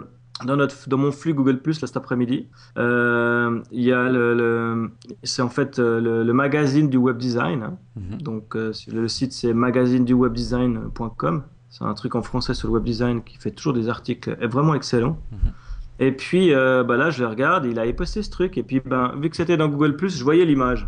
[0.45, 4.35] dans, notre, dans mon flux Google Plus là, cet après-midi, euh, il y a le,
[4.35, 4.91] le-
[5.23, 7.63] c'est en fait le, le magazine du web design.
[7.63, 7.77] hein.
[7.95, 8.21] Mhm.
[8.21, 11.43] Donc le site c'est magasineduwebdesign.com.
[11.77, 14.47] C'est un truc en français sur le web design qui fait toujours des articles euh,
[14.47, 15.17] vraiment excellents.
[15.31, 15.51] Mhm.
[15.99, 18.57] Et puis euh, bah là, je le regarde, il avait posté ce truc.
[18.57, 20.87] Et puis, ben, vu que c'était dans Google Plus, je voyais l'image.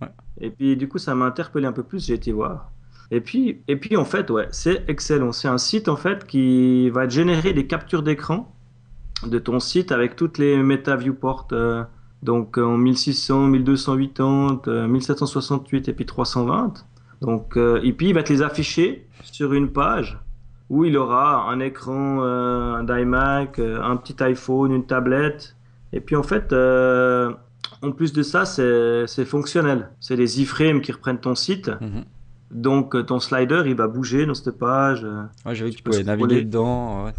[0.00, 0.08] Ouais.
[0.40, 2.06] Et puis, du coup, ça m'a interpellé un peu plus.
[2.06, 2.70] J'ai été voir.
[3.10, 5.32] Et puis, et puis en fait, ouais, c'est excellent.
[5.32, 8.52] C'est un site en fait qui va générer des captures d'écran
[9.24, 11.48] de ton site avec toutes les méta viewports.
[11.52, 11.84] euh,
[12.22, 16.84] donc en 1600, 1280, euh, 1768 et puis 320.
[17.20, 20.18] Donc, euh, et puis il va te les afficher sur une page
[20.68, 25.56] où il aura un écran euh, d'iMac, euh, un petit iPhone, une tablette.
[25.92, 27.32] Et puis en fait, euh,
[27.82, 29.90] en plus de ça, c'est fonctionnel.
[30.00, 31.70] C'est les iframes qui reprennent ton site.
[31.80, 32.04] Mhm.
[32.50, 35.04] Donc ton slider, il va bouger dans cette page.
[35.44, 37.04] Ouais, j'ai vu que tu pouvais naviguer dedans.
[37.04, 37.12] ouais.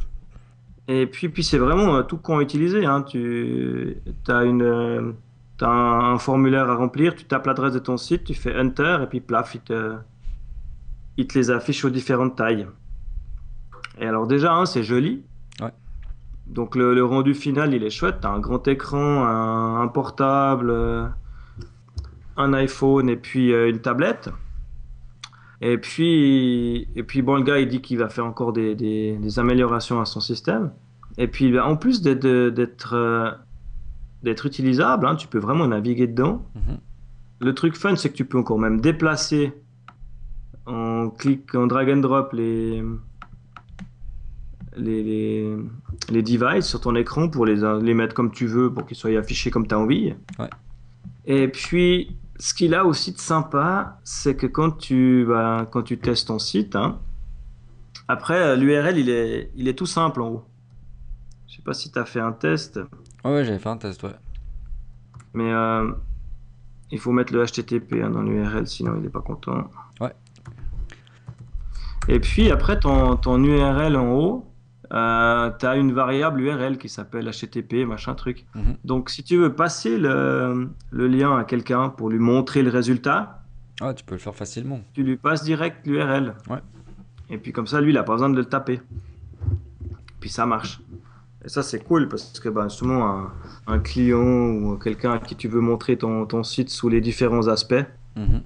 [0.89, 2.85] Et puis, puis c'est vraiment tout con à utiliser.
[2.85, 3.01] Hein.
[3.01, 3.97] Tu
[4.29, 5.13] as, une,
[5.61, 8.57] euh, t'as un, un formulaire à remplir, tu tapes l'adresse de ton site, tu fais
[8.59, 9.95] Enter, et puis plaf, il te,
[11.17, 12.67] il te les affiche aux différentes tailles.
[13.99, 15.23] Et alors déjà, hein, c'est joli.
[15.61, 15.71] Ouais.
[16.45, 18.21] Donc le, le rendu final, il est chouette.
[18.21, 21.07] Tu as un grand écran, un, un portable, euh,
[22.37, 24.29] un iPhone et puis euh, une tablette.
[25.59, 29.17] Et puis, et puis bon, le gars, il dit qu'il va faire encore des, des-
[29.17, 30.71] des améliorations à son système.
[31.17, 33.31] Et puis, ben, en plus d'être d'être euh,
[34.23, 36.45] d'être utilisable, hein, tu peux vraiment naviguer dedans.
[36.55, 36.77] Mhm.
[37.39, 39.53] Le truc fun, c'est que tu peux encore même déplacer
[40.65, 42.83] en clic, en drag and drop les
[44.75, 45.57] les, les,
[46.09, 49.17] les devices sur ton écran pour les, les mettre comme tu veux, pour qu'ils soient
[49.17, 50.13] affichés comme tu as envie.
[50.37, 50.49] Ouais.
[51.25, 55.97] Et puis, ce qu'il a aussi de sympa, c'est que quand tu, bah, quand tu
[55.97, 56.99] testes ton site, hein,
[58.07, 60.45] après, l'URL, il est, il est tout simple en haut.
[61.47, 62.79] Je sais pas si tu as fait un test,
[63.25, 64.15] Ouais, ouais, j'avais fait un test, ouais.
[65.33, 65.91] mais euh,
[66.91, 69.69] il faut mettre le HTTP hein, dans l'URL, sinon il n'est pas content.
[69.99, 70.13] Ouais.
[72.07, 74.45] Et puis après, ton, ton URL en haut,
[74.93, 78.45] euh, tu as une variable URL qui s'appelle HTTP, machin truc.
[78.55, 78.77] Mhm.
[78.85, 83.43] Donc si tu veux passer le, le lien à quelqu'un pour lui montrer le résultat,
[83.81, 84.79] Ah, tu peux le faire facilement.
[84.93, 86.35] tu lui passes direct l'URL.
[86.49, 86.59] Ouais.
[87.29, 88.79] Et puis comme ça, lui, il n'a pas besoin de le taper.
[90.21, 90.79] Puis ça marche.
[91.47, 93.31] Et ça, c'est cool parce que ben, justement, un,
[93.67, 97.47] un client ou quelqu'un à qui tu veux montrer ton, ton site sous les différents
[97.47, 97.85] aspects,
[98.17, 98.41] Mhm.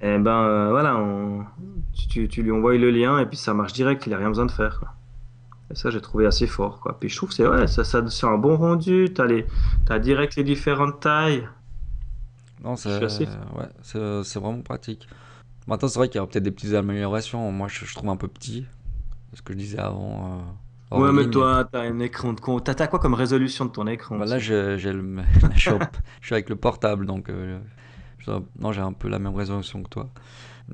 [0.00, 1.44] et ben euh, voilà, on-
[2.08, 4.46] tu, tu lui envoies le lien et puis ça marche direct, il n'a rien besoin
[4.46, 4.78] de faire.
[4.80, 4.94] quoi.
[5.70, 6.80] Et ça, j'ai trouvé assez fort.
[6.80, 6.96] Quoi.
[6.98, 9.26] Puis je trouve que c'est ouais, ça, ça, c'est un bon rendu, tu as,
[9.90, 11.46] as direct les différentes tailles.
[12.64, 15.06] Non, c'est assez- ouais, vraiment pratique.
[15.66, 17.52] Maintenant, c'est vrai qu'il y aura peut-être des petites améliorations.
[17.52, 18.64] Moi, je, je trouve un peu petit.
[19.34, 20.38] Ce que je disais avant.
[20.38, 22.60] euh, ouais, mais toi, tu as un écran de con.
[22.60, 25.22] T'as t'as quoi comme résolution de ton écran Bah là, je, le,
[25.54, 25.70] je,
[26.22, 27.28] suis avec le portable, donc.
[27.28, 27.58] euh,
[28.58, 30.08] non, j'ai un peu la même résolution que toi.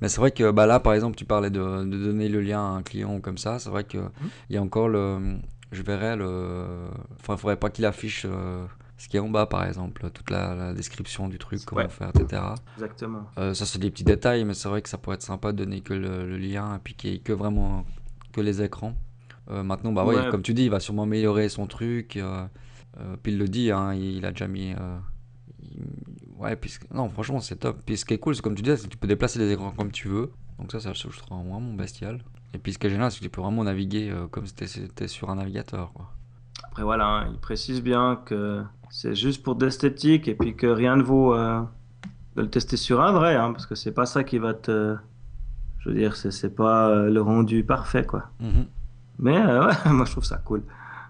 [0.00, 2.61] Mais c'est vrai que bah, là, par exemple, tu parlais de, de donner le lien
[2.61, 3.59] à un client comme ça.
[3.59, 4.11] C'est vrai qu'il mmh.
[4.50, 5.37] il y a encore le.
[5.72, 6.88] Je verrais le.
[7.20, 8.64] Enfin, il faudrait pas qu'il affiche euh,
[8.96, 12.42] ce qui est en bas, par exemple, toute la, description du truc, comment faire, etc.
[12.77, 13.24] Exactement.
[13.38, 15.59] Euh, ça, c'est des petits détails, mais c'est vrai que ça pourrait être sympa de
[15.59, 17.85] donner que le, lien et puis qu'il que vraiment
[18.33, 18.94] que les écrans.
[19.51, 20.29] Euh, maintenant, bah ouais.
[20.31, 22.19] comme tu dis, il va sûrement améliorer son truc.
[23.23, 24.75] puis il le dit, hein, il, a déjà mis.
[26.37, 26.91] Ouais, puisque...
[26.93, 27.79] non, franchement, c'est top.
[27.85, 29.53] Puis ce qui est cool, c'est comme tu disais, c'est que tu peux déplacer les
[29.53, 30.31] écrans comme tu veux.
[30.59, 32.23] Donc ça, ça je trouve vraiment bestial.
[32.55, 34.55] Et puis ce qui est génial, c'est que tu peux vraiment naviguer euh, comme si
[34.55, 35.93] tu sur un navigateur.
[35.93, 36.09] Quoi.
[36.63, 40.97] Après, voilà, hein, il précise bien que c'est juste pour d'esthétique et puis que rien
[40.97, 41.61] ne vaut euh,
[42.37, 44.95] de le tester sur un vrai, hein, parce que c'est pas ça qui va te.
[45.81, 48.31] Je veux dire, c'est pas euh, le rendu parfait, quoi.
[48.41, 48.67] Mhm.
[49.18, 50.62] Mais ouais, moi je trouve ça cool.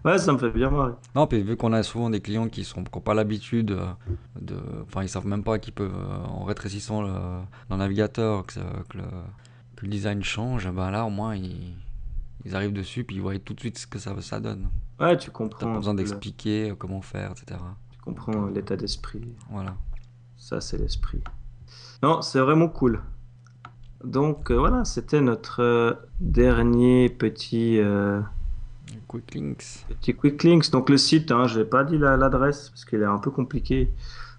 [0.05, 0.93] Ouais, ça me fait bien marrer.
[1.15, 3.87] Non, puis vu qu'on a souvent des clients qui n'ont pas l'habitude euh,
[4.39, 4.57] de.
[4.83, 8.53] Enfin, ils savent même pas qu'ils peuvent, euh, en rétrécissant le, navigateur, que,
[8.91, 9.05] que, le,
[9.77, 11.75] que, le, design change, ben là, au moins, ils,
[12.45, 14.69] ils, arrivent dessus, puis ils voient tout de suite ce que ça, ça donne.
[15.01, 15.61] Ouais, tu comprends.
[15.61, 17.59] T'as pas besoin d'expliquer euh, comment faire, etc.
[17.91, 19.35] Tu comprends l'état d'esprit.
[19.49, 19.75] Voilà.
[20.37, 21.23] Ça, c'est l'esprit.
[22.03, 23.01] Non, c'est vraiment cool.
[24.05, 27.81] Donc voilà, c'était notre dernier petit
[29.09, 29.87] Quick Links.
[29.89, 30.71] Petit Quick Links.
[30.71, 33.93] Donc le site, hein, je n'ai pas dit l'adresse parce qu'il est un peu compliqué,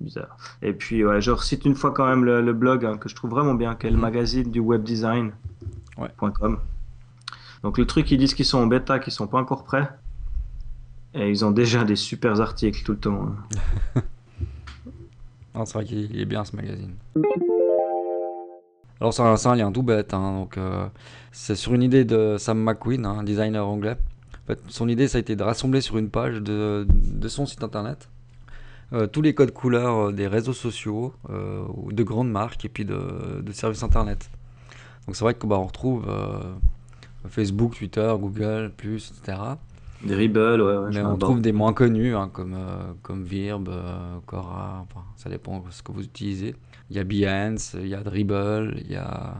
[0.00, 0.36] Bizarre.
[0.62, 3.30] Et puis ouais, je recite une fois quand même le, blog hein, que je trouve
[3.30, 4.02] vraiment bien, qui est le mhm.
[4.02, 6.58] magazine du webdesign.com.
[7.62, 9.90] Donc le truc, ils disent qu'ils sont en bêta, qu'ils sont pas encore prêts.
[11.14, 13.34] Ils ont déjà des super articles tout le temps.
[13.96, 14.02] Hein.
[15.64, 16.94] c'est vrai qu'il est bien ce magazine.
[19.00, 20.86] Alors c'est un, lien tout bête, hein, donc euh,
[21.32, 23.96] c'est sur une idée de Sam McQueen, un designer anglais.
[24.68, 26.86] Son idée ça a été de rassembler sur une page de,
[27.28, 28.08] son site internet
[28.92, 33.42] euh, tous les codes couleurs euh, des réseaux sociaux, de grandes marques et puis de,
[33.52, 34.30] services internet.
[35.06, 36.06] Donc c'est vrai que bah, retrouve
[37.28, 39.38] Facebook, Twitter, Google, etc.
[40.02, 40.90] Des Ribble, ouais.
[40.92, 45.28] Mais on trouve des moins connus, hein, comme, euh, comme Virb, euh, Cora, enfin, ça
[45.28, 46.54] dépend de ce que vous utilisez.
[46.88, 49.34] Il y a Behance, il y a Dribble, il y a,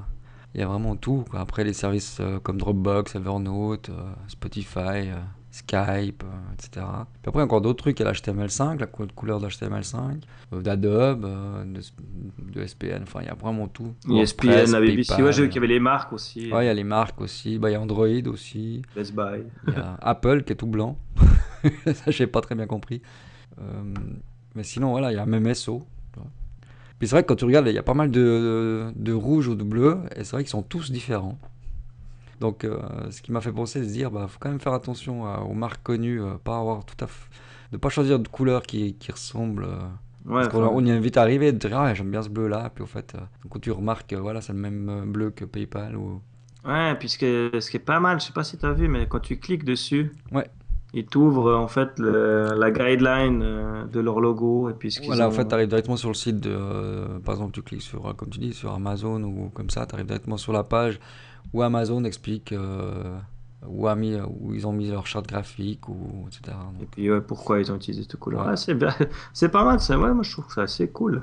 [0.55, 1.25] il y a vraiment tout.
[1.33, 3.91] Après, les services euh, comme Dropbox, Evernote,
[4.29, 5.11] Spotify,
[5.51, 6.87] Skype, euh, etc.
[7.23, 7.99] Puis après, encore d'autres trucs.
[7.99, 10.21] Il y a l'HTML5, la couleur d'HTML5,
[10.53, 13.03] euh, d'Adobe, euh, de, SPN.
[13.03, 13.95] Enfin, il y a vraiment tout.
[14.09, 15.21] Il SPN, la BBC.
[15.21, 16.53] Ouais, j'ai vu qu'il y avait les marques aussi.
[16.53, 17.59] Ouais, il y a les marques aussi.
[17.59, 18.83] Bah, il y a Android aussi.
[18.95, 19.43] Best Buy.
[19.67, 20.97] Il y a Apple qui est tout blanc.
[21.95, 23.03] Ça, j'ai pas très bien compris.
[24.55, 25.85] mais sinon, voilà, il y a même SO.
[27.01, 29.49] Puis c'est vrai que quand tu regardes, il y a pas mal de, de rouge
[29.49, 31.39] ou de bleu, et c'est vrai qu'ils sont tous différents.
[32.41, 32.79] Donc, euh,
[33.11, 35.55] ce qui m'a fait penser, c'est de dire, bah, faut quand même faire attention aux
[35.55, 37.09] marques connues, euh, pas avoir tout à
[37.71, 39.65] de pas choisir de couleurs qui, qui ressemblent.
[39.65, 39.79] Euh,
[40.27, 42.83] parce qu'on on y est vite arrivé de dire, ah, j'aime bien ce bleu-là, puis
[42.83, 43.17] au fait,
[43.49, 46.21] quand tu remarques, voilà, c'est le même bleu que PayPal ou.
[46.67, 49.07] Ouais, puis ce qui est, pas mal, je sais pas si tu as vu, mais
[49.07, 50.47] quand tu cliques dessus, ouais.
[50.93, 54.69] ils t'ouvrent en fait la guideline de leur logo.
[54.69, 57.19] Et puis voilà, en fait, tu arrives directement sur le site de.
[57.25, 60.07] par exemple, tu cliques sur, comme tu dis, sur Amazon ou comme ça, tu arrives
[60.07, 61.01] directement sur la page
[61.53, 63.19] où Amazon explique euh,
[63.67, 66.57] où, a mis, où ils ont mis leur charte graphique, ou, etc.
[66.81, 68.57] Et puis pourquoi ils ont utilisé cette couleur.
[68.59, 68.77] c'est,
[69.33, 69.99] c'est pas mal, ça.
[69.99, 71.23] Ouais, moi je trouve que c'est assez cool.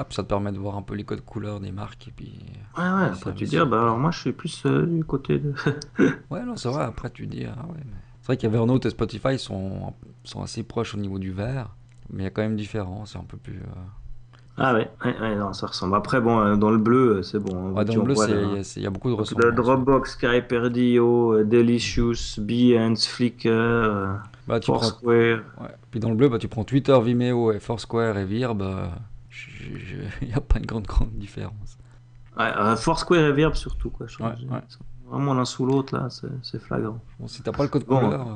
[0.00, 2.06] Ah, puis ça te permet de voir un peu les codes couleurs des marques.
[2.06, 2.38] Et puis,
[2.76, 5.52] ouais, ouais, après tu dis, bah, alors moi je suis plus euh, du côté de.
[6.30, 7.96] ouais, non, c'est vrai, après tu dis, ah ouais, mais...
[8.20, 11.74] C'est vrai qu'Evernote et Spotify sont, sont assez proches au niveau du vert,
[12.10, 13.56] mais il y a quand même différence, c'est un peu plus.
[13.56, 13.82] Euh,
[14.60, 15.94] ah ouais, ouais, non, ça ressemble.
[15.94, 17.70] Après, bon, euh, dans le bleu, euh, c'est bon.
[17.70, 18.14] Dans le bleu,
[18.76, 19.54] il y, a beaucoup de ressemblances.
[19.54, 24.18] Dropbox, Skype-RDO, euh, Delicious, Behance, Flickr,
[24.48, 25.42] bah, Foursquare.
[25.92, 28.62] Puis dans le bleu, bah, tu prends Twitter, Vimeo, et Foursquare et Virb.
[30.22, 31.78] Il n'y a pas une grande, grande différence.
[32.36, 34.06] Ouais, Foursquare et Virb surtout, quoi.
[34.08, 34.18] Je
[35.08, 36.08] Vraiment l'un sous l'autre, là,
[36.42, 36.98] c'est flagrant.
[37.20, 38.26] Bon, si t'as pas le code couleur,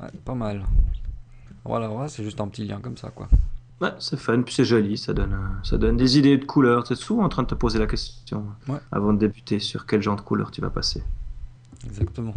[0.00, 0.08] ouais.
[0.24, 0.64] pas mal.
[1.64, 3.28] Voilà, voilà c'est juste un petit lien comme ça, quoi.
[3.80, 6.84] Ouais, c'est fun, puis c'est joli, ça donne, ça donne des idées de couleurs.
[6.84, 8.46] Tu es souvent en train de te poser la question
[8.90, 11.02] avant de débuter sur quel genre de couleur tu vas passer.
[11.84, 12.34] Exactement.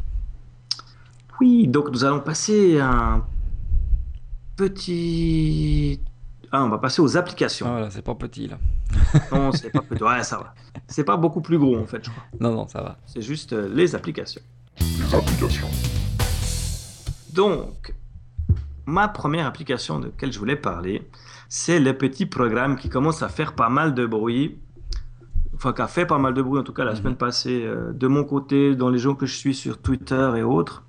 [1.40, 3.24] Oui, donc nous allons passer un
[4.58, 6.02] petit.
[6.52, 7.68] Ah, on va passer aux applications.
[7.68, 8.58] Ah, voilà, c'est pas petit là.
[9.32, 10.04] non, c'est pas petit.
[10.04, 10.54] Ouais, ça va.
[10.88, 12.24] C'est pas beaucoup plus gros en fait, je crois.
[12.42, 12.98] Non, non, ça va.
[13.06, 14.42] C'est juste euh, les applications.
[14.82, 15.68] Les applications.
[17.34, 17.94] Donc,
[18.90, 21.08] ma première application de laquelle je voulais parler,
[21.48, 24.58] c'est le petit programme qui commence à faire pas mal de bruit.
[25.56, 26.98] enfin qui a fait pas mal de bruit en tout cas la Mhm.
[27.00, 30.42] semaine passée euh, de mon côté, dans les gens que je suis sur Twitter et
[30.44, 30.84] autres,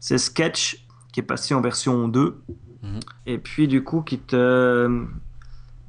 [0.00, 2.40] c'est Sketch qui est passé en version 2
[2.82, 3.00] Mhm.
[3.26, 4.90] et puis du coup qui te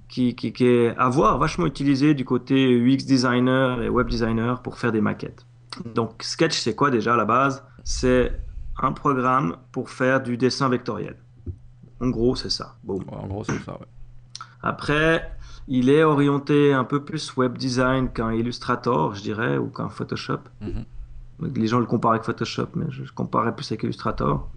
[0.07, 4.61] qui, qui, qui est à voir vachement utilisé du côté UX designer et web designer
[4.61, 5.45] pour faire des maquettes.
[5.95, 7.63] Donc Sketch c'est quoi déjà à la base?
[7.83, 8.39] C'est
[8.79, 11.15] un programme pour faire du dessin vectoriel.
[11.99, 12.75] En gros, c'est ça.
[12.85, 13.87] Ouais, en gros, c'est ça, ouais.
[14.61, 15.31] Après,
[15.67, 20.39] il est orienté un peu plus web design qu'un Illustrator, je dirais, ou qu'un Photoshop.
[20.61, 20.85] Mhm.
[21.55, 24.49] Les gens le comparent avec Photoshop, mais je comparais plus avec Illustrator.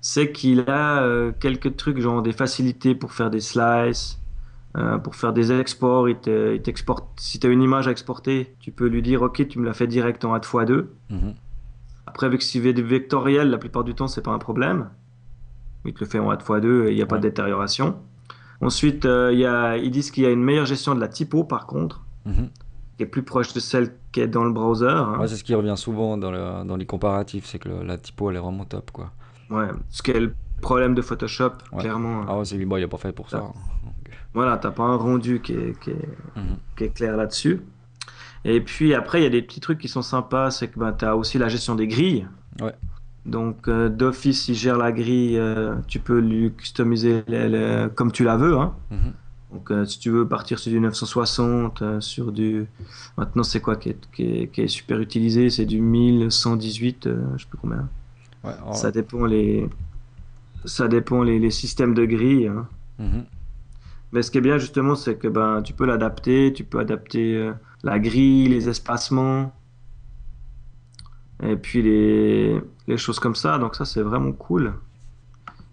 [0.00, 4.18] C'est qu'il a euh, quelques trucs, genre des facilités pour faire des slices,
[4.76, 6.08] euh, pour faire des exports.
[6.08, 7.04] Il te- il t'exporte.
[7.20, 9.74] Si tu as une image à exporter, tu peux lui dire Ok, tu me la
[9.74, 10.86] fais direct en A2.
[11.10, 11.34] Mhm.
[12.06, 14.88] Après, avec si vectoriel, la plupart du temps, c'est pas un problème.
[15.84, 17.96] Il te le fait en A2 et il n'y a pas de détérioration.
[18.60, 21.44] Ensuite, euh, y a, ils disent qu'il y a une meilleure gestion de la typo,
[21.44, 22.48] par contre, Mhm.
[22.96, 24.88] qui est plus proche de celle qui est dans le browser.
[24.88, 25.16] hein.
[25.20, 27.96] Ouais, c'est ce qui revient souvent dans, le- dans les comparatifs, c'est que le- la
[27.98, 29.12] typo elle est vraiment top quoi.
[29.50, 31.78] Ouais, ce qui est le problème de Photoshop, Ouais.
[31.80, 32.24] clairement.
[32.28, 33.40] Ah ouais, c'est bon, il est pas fait pour ça.
[33.42, 33.46] Ah.
[33.46, 33.60] hein.
[33.84, 36.56] Donc, Voilà, t'as pas un rendu qui est, qui est, mhm.
[36.76, 37.62] qui est clair là-dessus.
[38.44, 40.92] Et puis après, il y a des petits trucs qui sont sympas, c'est que ben,
[40.92, 42.26] tu as aussi la gestion des grilles.
[42.60, 42.74] Ouais.
[43.28, 48.10] Donc euh, d'office, il gère la grille, euh, tu peux lui customiser les- les- comme
[48.10, 48.56] tu la veux.
[48.56, 48.74] Hein.
[48.90, 49.12] Mhm.
[49.52, 52.66] Donc euh, si tu veux partir sur du 960, euh, sur du...
[53.16, 55.50] Maintenant c'est quoi qui est, qui est, qui est super utilisé?
[55.50, 57.88] C'est du 1118, euh, je sais plus combien.
[58.44, 59.68] Ouais, alors- Ça dépend les...
[60.64, 62.46] Ça dépend les, les systèmes de grille.
[62.48, 62.66] hein.
[62.98, 63.24] Mhm.
[64.12, 67.50] Mais ce qui est bien justement, c'est que ben, tu peux l'adapter, tu peux adapter
[67.84, 69.52] la grille, les espacements,
[71.42, 73.58] et puis les, les choses comme ça.
[73.58, 74.74] Donc ça, c'est vraiment cool.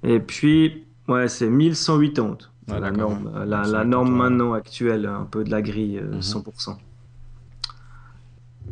[0.04, 2.38] Et puis, ouais, c'est 1180.
[2.67, 3.12] C'est Ouais, la d'accord.
[3.12, 4.17] norme, euh, la, la 1180, norme ouais.
[4.17, 6.21] maintenant actuelle, un peu de la grille, euh, Mhm.
[6.21, 6.78] 100%.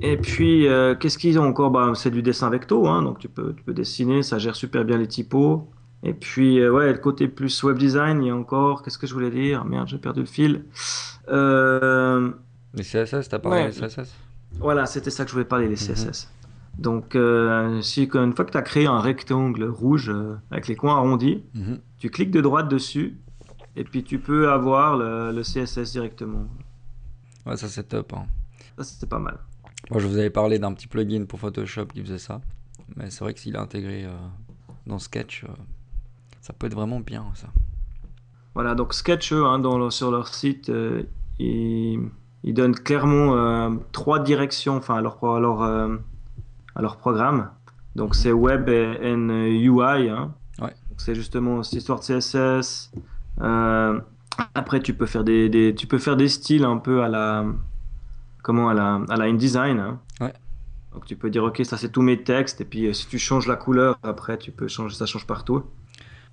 [0.01, 1.69] Et puis, euh, qu'est-ce qu'ils ont encore?
[1.69, 4.83] Bah, c'est du dessin vecto, hein, donc tu peux, tu peux dessiner, ça gère super
[4.83, 5.67] bien les typos.
[6.01, 9.05] Et puis, euh, ouais, le côté plus web design, il y a encore, qu'est-ce que
[9.07, 9.63] je voulais dire?
[9.65, 10.65] Merde, j'ai perdu le fil.
[11.29, 13.69] Les CSS, t'as parlé Ouais.
[13.69, 14.11] des CSS
[14.59, 15.75] voilà, c'était ça que je voulais parler, les.
[15.75, 16.29] CSS.
[16.77, 20.75] Donc, euh, si, une fois que tu as créé un rectangle rouge euh, avec les
[20.75, 21.79] coins arrondis, Mhm.
[21.99, 23.19] tu cliques de droite dessus,
[23.75, 26.47] et puis tu peux avoir le, le CSS directement.
[27.45, 28.13] Ouais, ça c'est top.
[28.13, 28.25] hein.
[28.77, 29.37] Ça, c'était pas mal.
[29.91, 32.41] Moi, je vous avais parlé d'un petit plugin pour Photoshop qui faisait ça.
[32.95, 34.11] Mais c'est vrai que s'il est intégré euh,
[34.87, 35.45] dans Sketch,
[36.41, 37.47] ça peut être vraiment bien ça.
[38.55, 40.71] Voilà, donc Sketch, eux, hein, dans sur leur site,
[41.39, 41.99] ils,
[42.43, 45.19] ils donnent clairement trois directions enfin, leur,
[46.75, 47.49] à leur programme.
[47.95, 50.09] Donc c'est Web et and UI.
[50.09, 50.33] hein.
[50.59, 50.73] Ouais.
[50.97, 52.91] C'est justement cette histoire de CSS.
[53.41, 53.99] Euh,
[54.55, 57.45] après, tu peux, faire des, des- tu peux faire des styles un peu à la,
[58.41, 59.79] comment, à la, à la InDesign.
[59.79, 59.99] hein.
[60.21, 60.33] Ouais.
[60.93, 62.61] Donc tu peux dire, ok, ça c'est tous mes textes.
[62.61, 65.63] Et puis euh, si tu changes la couleur, après tu peux changer, ça change partout.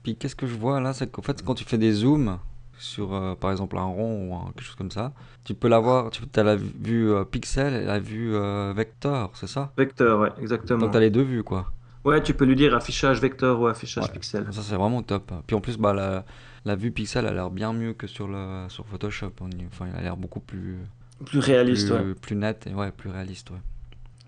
[0.02, 2.38] Puis qu'est-ce que je vois là, c'est qu'en fait quand tu fais des zooms
[2.80, 5.12] sur euh, par exemple un rond ou un- quelque chose comme ça,
[5.44, 9.46] tu peux l'avoir, tu as la vue euh, pixel et la vue euh, vecteur, c'est
[9.46, 9.72] ça?
[9.76, 10.80] Vecteur, ouais, exactement.
[10.80, 11.72] Donc tu as les deux vues quoi.
[12.04, 14.12] Ouais, tu peux lui dire affichage vecteur ou affichage Ouais.
[14.12, 14.46] pixel.
[14.52, 15.32] Ça c'est vraiment top.
[15.46, 16.24] Puis en plus bah la,
[16.64, 19.32] la vue pixel a l'air bien mieux que sur le sur Photoshop.
[19.66, 20.78] Enfin, il a l'air beaucoup plus
[21.26, 22.14] Plus réaliste, plus, ouais.
[22.14, 23.58] plus net et ouais, plus réaliste ouais.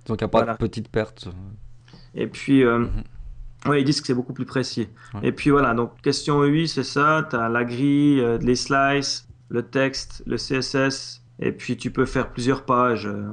[0.07, 0.53] Donc il n'y a pas Voilà.
[0.53, 1.29] de petites pertes.
[2.15, 2.91] Et puis, euh, Mhm.
[3.67, 4.89] Ouais, ils disent que c'est beaucoup plus précis.
[5.15, 5.21] Ouais.
[5.29, 7.27] Et puis voilà, donc question 8, c'est ça.
[7.29, 11.23] Tu as la grille, euh, les slices, le texte, le CSS.
[11.39, 13.33] Et puis tu peux faire plusieurs pages euh,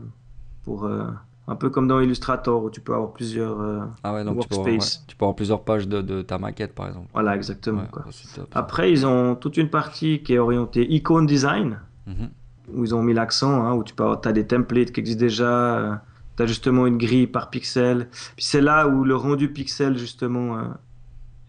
[0.64, 0.86] pour.
[0.86, 1.06] euh,
[1.48, 3.58] un peu comme dans Illustrator où tu peux avoir plusieurs.
[4.04, 4.98] Ah ouais, donc tu peux, avoir, Workspace.
[5.00, 7.08] ouais, tu peux avoir plusieurs pages de, de ta maquette par exemple.
[7.12, 7.86] Voilà, exactement.
[7.92, 8.06] Quoi.
[8.36, 8.48] top.
[8.54, 11.80] Après, ils ont toute une partie qui est orientée icon design.
[12.06, 12.30] Mhm.
[12.76, 16.04] où ils ont mis l'accent, hein, où tu as des templates qui existent déjà,
[16.40, 18.08] tu as justement une grille par pixel.
[18.36, 20.64] Puis c'est là où le rendu pixel, justement, euh,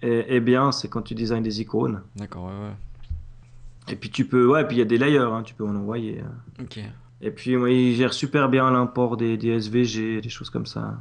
[0.03, 2.03] est, est bien, c'est quand tu designs des icônes.
[2.17, 3.93] D'accord, ouais, ouais.
[3.93, 5.75] Et puis tu peux, ouais, puis il y a des layers, hein, tu peux en
[5.75, 6.21] envoyer.
[6.21, 6.63] hein.
[6.63, 6.79] Ok.
[7.23, 10.97] Et puis ouais, ils gèrent super bien l'import des, des SVG, des choses comme ça.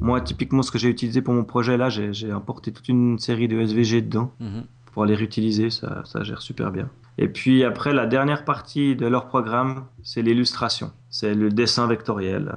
[0.00, 3.48] Moi, typiquement, ce que j'ai utilisé pour mon projet, là, j'ai importé toute une série
[3.48, 4.64] de SVG dedans Mhm.
[4.92, 6.88] pour les réutiliser, ça, ça gère super bien.
[7.16, 10.92] Et puis après, la dernière partie de leur programme, c'est l'illustration.
[11.10, 12.54] C'est le dessin vectoriel.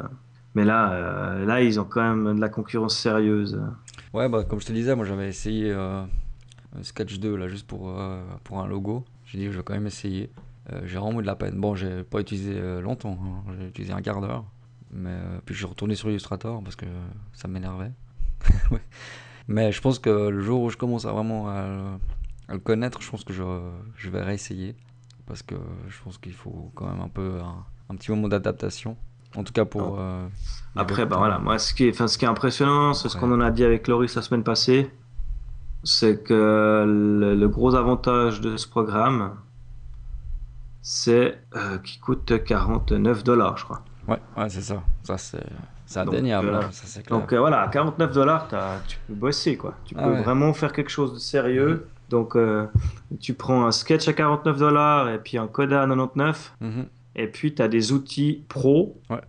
[0.54, 3.62] Mais là, euh, là, ils ont quand même de la concurrence sérieuse.
[4.14, 6.04] Ouais, bah, comme je te disais, moi j'avais essayé euh,
[6.82, 9.06] Sketch 2 là, juste pour, euh, pour un logo.
[9.26, 10.30] J'ai dit, je vais quand même essayer.
[10.86, 11.60] J'ai vraiment eu de la peine.
[11.60, 13.52] Bon, j'ai pas utilisé longtemps, hein.
[13.60, 14.46] j'ai utilisé un quart d'heure.
[14.94, 16.86] Mais puis je suis retourné sur Illustrator parce que
[17.34, 17.92] ça m'énervait.
[19.48, 21.98] Mais je pense que le jour où je commence à vraiment à,
[22.48, 23.44] le- connaître, je pense que je,
[23.98, 24.76] je vais réessayer.
[25.26, 25.56] Parce que
[25.90, 27.40] je pense qu'il faut quand même un peu
[27.90, 28.96] un petit moment d'adaptation.
[29.36, 29.98] En tout cas pour.
[30.00, 30.28] euh,
[30.76, 33.32] les Après, bah voilà, moi, ce qui est, ce qui est impressionnant, c'est ce qu'on
[33.32, 34.90] en a dit avec Loris la semaine passée,
[35.84, 39.36] c'est que le, le gros avantage de ce programme,
[40.82, 43.82] c'est euh, qu'il coûte 49 dollars, je crois.
[44.08, 44.82] Ouais, ouais, c'est ça.
[45.04, 45.40] Ça, c'est
[46.06, 47.20] Donc, indéniable, euh, hein, ça, clair.
[47.20, 48.48] Donc euh, voilà, à 49 dollars,
[48.88, 49.76] tu peux bosser, quoi.
[49.86, 50.22] Tu Ah peux ouais.
[50.24, 51.88] vraiment faire quelque chose de sérieux.
[52.10, 52.66] Donc, euh,
[53.22, 56.86] tu prends un sketch à 49 dollars et puis un Coda à 99, Mhm.
[57.16, 59.22] Et puis tu as des outils pro, Ouais.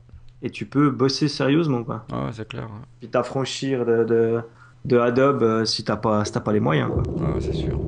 [0.43, 2.05] et tu peux bosser sérieusement, quoi.
[2.13, 2.65] Ouais, c'est clair.
[2.65, 2.87] ouais.
[3.01, 4.41] puis t'affranchir de, de,
[4.85, 6.91] de Adobe euh, si t'as pas, si t'as pas les moyens.
[6.93, 7.03] quoi.
[7.15, 7.79] Ouais, c'est sûr.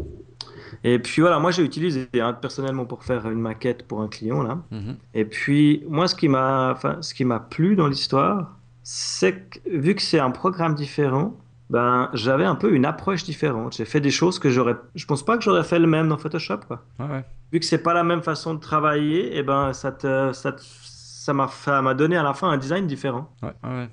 [0.87, 4.43] Et puis voilà, moi j'ai utilisé hein, personnellement pour faire une maquette pour un client
[4.43, 4.59] là.
[4.71, 4.97] Mhm.
[5.15, 9.95] Et puis moi ce qui m'a, ce qui m'a plu dans l'histoire, c'est que vu
[9.95, 11.37] que c'est un programme différent,
[11.71, 13.77] ben j'avais un peu une approche différente.
[13.77, 16.19] J'ai fait des choses que j'aurais, je pense pas que j'aurais fait le même dans
[16.19, 16.83] Photoshop quoi.
[16.99, 17.25] Ouais, ouais.
[17.55, 20.61] Vu que c'est pas la même façon de travailler, et ben ça te, ça te-
[20.61, 23.31] ça m'a, donné à la fin un design différent.
[23.45, 23.89] Ouais, ouais.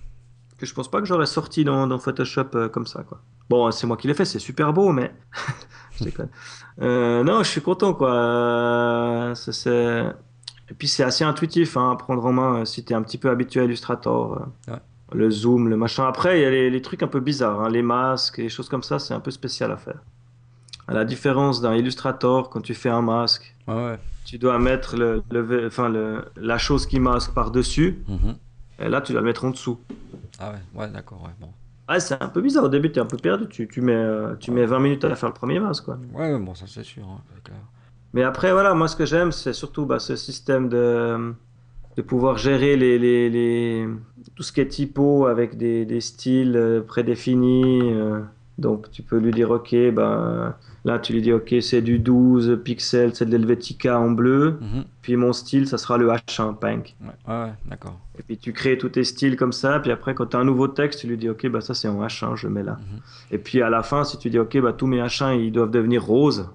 [0.57, 3.21] que je pense pas que j'aurais sorti dans, dans Photoshop euh, comme ça quoi.
[3.51, 5.13] Bon, c'est moi qui l'ai fait, c'est super beau, mais
[5.99, 6.29] je déconne.
[6.81, 8.11] Euh, non, je suis content quoi.
[8.11, 10.05] Euh, c'est-
[10.69, 13.19] Et puis c'est assez intuitif hein, à prendre en main si tu es un petit
[13.19, 14.47] peu habitué à Illustrator.
[14.67, 14.79] Ouais.
[15.13, 16.07] Le zoom, le machin.
[16.07, 18.49] Après, il y a les, les trucs un peu bizarres, hein, les masques et les
[18.49, 20.01] choses comme ça, c'est un peu spécial à faire.
[20.87, 23.97] À la différence d'un Illustrator, quand tu fais un masque, ouais.
[24.25, 28.35] tu dois mettre le, le- enfin, le- la chose qui masque par-dessus, Mhm.
[28.79, 29.79] et là tu dois mettre en dessous.
[30.39, 31.49] Ah ouais, ouais, d'accord, ouais, bon.
[31.87, 32.63] Ah, c'est un peu bizarre.
[32.65, 33.47] Au début, tu es un peu perdu.
[33.49, 35.85] Tu, tu mets, euh, tu mets 20 minutes à faire le premier masque.
[35.85, 35.97] Quoi.
[36.13, 37.57] Ouais, bon, ça c'est sûr, hein, clair.
[38.13, 41.33] Mais après, voilà, moi, ce que j'aime, c'est surtout bah, ce système de,
[41.97, 43.87] de pouvoir gérer les, les, les-
[44.35, 47.91] tout ce qui est typo avec des, des styles euh, prédéfinis.
[47.93, 48.21] euh.
[48.57, 50.55] donc, tu peux lui dire, OK, ben,
[50.85, 54.57] là, tu lui dis, OK, c'est du 12 pixels, c'est de l'Helvetica en bleu.
[54.61, 54.83] Mhm.
[55.01, 56.95] Puis mon style, ça sera le H1 Pink.
[57.01, 57.99] Ouais, ouais, ouais, d'accord.
[58.19, 60.43] Et puis tu crées tous tes styles comme ça, puis après quand tu as un
[60.43, 62.73] nouveau texte, tu lui dis ok bah ça c'est en H1, je le mets là.
[62.79, 62.99] Mhm.
[63.31, 65.71] Et puis à la fin, si tu dis ok bah tous mes H1 ils doivent
[65.71, 66.47] devenir roses,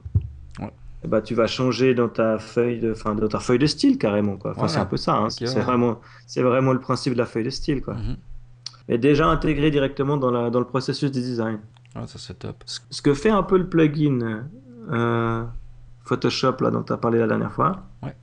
[0.60, 0.70] Ouais.
[1.04, 4.36] et bah tu vas changer dans ta feuille de, dans ta feuille de style carrément
[4.36, 4.52] quoi.
[4.56, 5.24] Enfin c'est un peu ça, hein.
[5.24, 7.94] Ok, c'est vraiment, c'est vraiment le principe de la feuille de style quoi.
[7.94, 8.16] Mhm.
[8.88, 11.58] Et déjà intégré directement dans la, dans le processus de design.
[11.96, 12.62] Ouais, ça c'est top.
[12.66, 14.44] Ce, que fait un peu le plugin
[14.92, 15.44] euh,
[16.04, 18.14] Photoshop là dont tu as parlé la dernière fois, Ouais.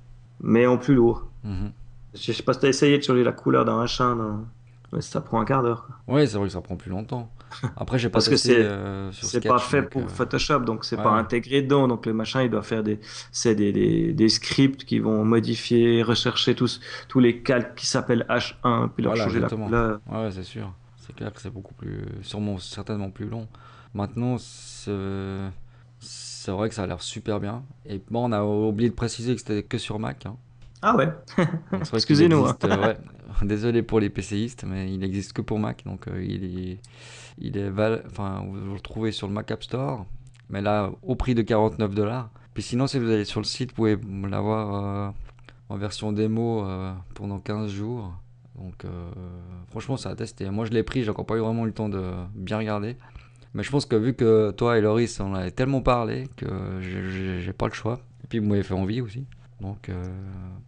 [0.41, 1.27] mais en plus lourd.
[1.43, 1.71] Mhm.
[2.13, 4.45] Je sais pas si t'as essayé de changer la couleur d'un H1, dans-
[4.91, 5.87] mais ça prend un quart d'heure.
[6.07, 7.31] Ouais, c'est vrai que ça prend plus longtemps.
[7.75, 9.11] Après, j'ai pas Parce que c'est- euh,
[9.47, 11.87] pas fait donc, pour euh, Photoshop, donc c'est ouais, pas intégré dedans.
[11.87, 12.99] Donc le machin, il doit faire des,
[13.31, 18.25] c'est des, des, des scripts qui vont modifier, rechercher tous, tous les calques qui s'appellent
[18.29, 19.67] H1, puis leur Voilà, changer exactement.
[19.69, 20.23] la couleur.
[20.23, 20.71] Ouais, c'est sûr.
[21.05, 22.05] C'est clair que c'est beaucoup plus.
[22.21, 23.47] Sûrement, certainement plus long.
[23.93, 24.91] Maintenant, c'est
[26.51, 27.63] vrai que ça a l'air super bien.
[27.85, 30.25] Et bon, on a oublié de préciser que c'était que sur Mac.
[30.25, 30.35] hein.
[30.81, 31.09] Ah ouais.
[31.93, 32.97] Excusez-nous, existe, ouais.
[33.41, 35.83] Désolé pour les PCistes, mais il n'existe que pour Mac.
[35.85, 36.79] Donc, euh, il est.
[37.39, 38.03] Il est val...
[38.05, 40.05] Enfin, vous le trouvez sur le Mac App Store.
[40.49, 42.29] Mais là, au prix de 49 dollars.
[42.53, 43.97] Puis sinon, si vous allez sur le site, vous pouvez
[44.29, 45.11] l'avoir euh,
[45.69, 48.13] en version démo euh, pendant 15 jours.
[48.57, 48.89] Donc, euh,
[49.71, 50.49] franchement, ça a testé.
[50.49, 52.03] Moi, je l'ai pris, j'ai encore pas eu vraiment le temps de
[52.35, 52.97] bien regarder.
[53.55, 56.45] Mais je pense que vu que toi et Loris, on avait tellement parlé que
[56.81, 57.99] j'ai- pas le choix.
[58.23, 59.25] Et puis, vous m'avez fait envie aussi.
[59.61, 59.93] Donc, euh,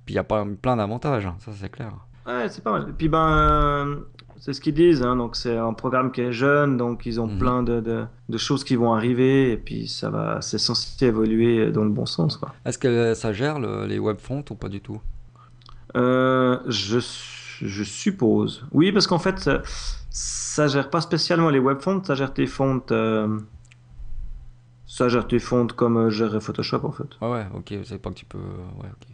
[0.06, 1.92] puis il y a pas, plein d'avantages, hein, ça c'est clair.
[2.26, 2.90] Ouais, c'est pas mal.
[2.90, 3.96] Et puis ben, euh,
[4.40, 5.02] c'est ce qu'ils disent.
[5.04, 7.38] Hein, donc c'est un programme qui est jeune, donc ils ont Mhm.
[7.38, 11.72] plein de, de, de choses qui vont arriver, et puis ça va, c'est censé évoluer
[11.72, 12.40] dans le bon sens.
[12.66, 15.02] Est-ce que ça gère le- les web fonts ou pas du tout?
[15.96, 17.00] Euh, je,
[17.62, 18.66] je suppose.
[18.72, 19.62] Oui, parce qu'en fait, ça,
[20.10, 22.82] ça gère pas spécialement les web fonts, ça gère tes fonts.
[22.92, 23.40] euh,
[24.88, 27.08] ça gère tes fonts comme euh, gérerait Photoshop en fait.
[27.22, 28.38] Ouais, ouais, ok, c'est pas que tu peux.
[28.38, 29.08] Ouais, ok.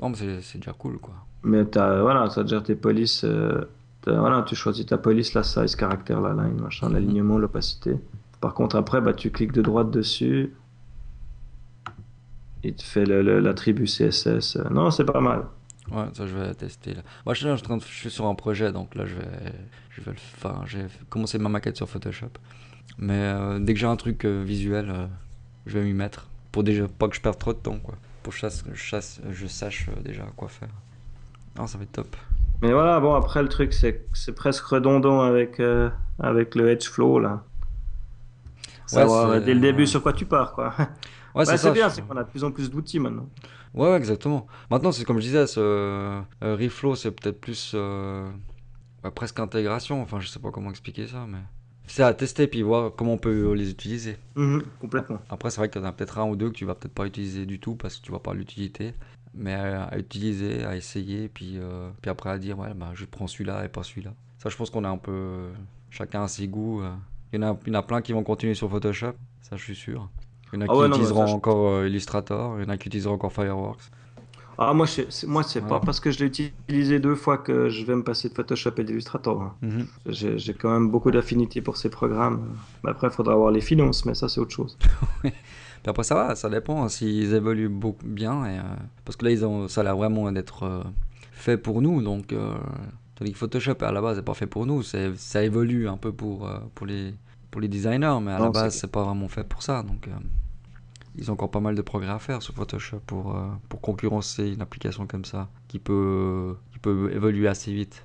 [0.00, 1.14] Non, mais c'est- déjà cool quoi.
[1.42, 3.24] Mais t'as, voilà, ça gère tes polices.
[3.24, 3.64] euh,
[4.06, 6.94] voilà, tu choisis ta police, la size, caractère, la line, machin, Mhm.
[6.94, 7.96] l'alignement, l'opacité.
[8.40, 10.54] Par contre, après, bah, tu cliques de droite dessus.
[12.64, 14.56] Il te fait l'attribut CSS.
[14.56, 15.44] Euh, Non, c'est pas mal.
[15.90, 17.02] Ouais, ça je vais tester là.
[17.26, 18.94] Moi je suis, là, je suis en train de- je suis sur un projet donc
[18.94, 19.52] là je vais,
[19.90, 20.66] je vais le faire.
[20.66, 22.30] J'ai commencé ma maquette sur Photoshop.
[22.98, 25.06] Mais euh, dès que j'ai un truc euh, visuel, euh,
[25.66, 26.26] je vais m'y mettre.
[26.52, 27.94] Pour déjà pas que je perde trop de temps quoi.
[28.22, 30.68] Pour que je, sache- je, sache- je sache euh, déjà quoi faire.
[31.58, 32.16] Ah, ça va être top.
[32.62, 35.60] Mais voilà, bon, après, le truc, c'est c'est presque redondant avec,
[36.18, 37.42] avec le Edge Flow, là.
[38.86, 39.86] Savoir c'est- dès le début ouais.
[39.86, 40.74] sur quoi tu pars, quoi.
[41.34, 43.28] Ouais, Bah, c'est bien, je- c'est qu'on a de plus en plus d'outils maintenant.
[43.74, 44.46] Ouais, ouais, exactement.
[44.70, 48.28] Maintenant, c'est comme je disais, ce euh, Reflow, c'est peut-être plus euh,
[49.04, 50.02] ouais, presque intégration.
[50.02, 51.38] Enfin, je sais pas comment expliquer ça, mais
[51.86, 54.16] c'est à tester puis voir comment on peut les utiliser.
[54.36, 55.20] Mhm, complètement.
[55.28, 56.94] Après, c'est vrai qu'il y en a peut-être un ou deux que tu vas peut-être
[56.94, 58.94] pas utiliser du tout parce que tu vois pas l'utilité.
[59.34, 63.28] mais à, utiliser, à essayer, puis, euh, puis après à dire, ouais, bah, je prends
[63.28, 64.12] celui-là et pas celui-là.
[64.38, 65.50] Ça, je pense qu'on est un peu.
[65.90, 66.82] chacun a ses goûts.
[67.32, 69.12] Il y, en a, il y en a plein qui vont continuer sur Photoshop,
[69.42, 70.08] ça, je suis sûr.
[70.52, 72.70] Il y en a Ah qui ouais, utiliseront ça, encore euh, Illustrator, il y en
[72.70, 73.80] a qui utiliseront encore Fireworks.
[74.62, 77.82] Ah, moi, c'est moi, c'est pas parce que je l'ai utilisé deux fois que je
[77.86, 79.40] vais me passer de Photoshop et d'Illustrator.
[79.40, 79.54] hein.
[79.62, 79.86] Mhm.
[80.36, 82.42] J'ai quand même beaucoup d'affinité pour ces programmes.
[82.84, 84.76] Mais Après, il faudra avoir les finances, mais ça, c'est autre chose.
[85.22, 88.44] Puis après, ça va, ça dépend hein, s'ils évoluent beaucoup bien.
[88.44, 88.62] Et, euh,
[89.06, 90.82] parce que là, ils ont, ça a l'air vraiment d'être euh,
[91.32, 92.02] fait pour nous.
[92.02, 92.52] Donc, euh,
[93.14, 94.82] tandis que Photoshop, à la base, n'est pas fait pour nous.
[94.82, 97.14] Ça évolue un peu pour, pour, les,
[97.50, 99.82] pour les designers, mais à la Non, base, c'est pas vraiment fait pour ça.
[99.82, 100.06] Donc,
[101.16, 104.48] ils ont encore pas mal de progrès à faire sur Photoshop pour, euh, pour concurrencer
[104.52, 108.04] une application comme ça qui peut, qui peut évoluer assez vite.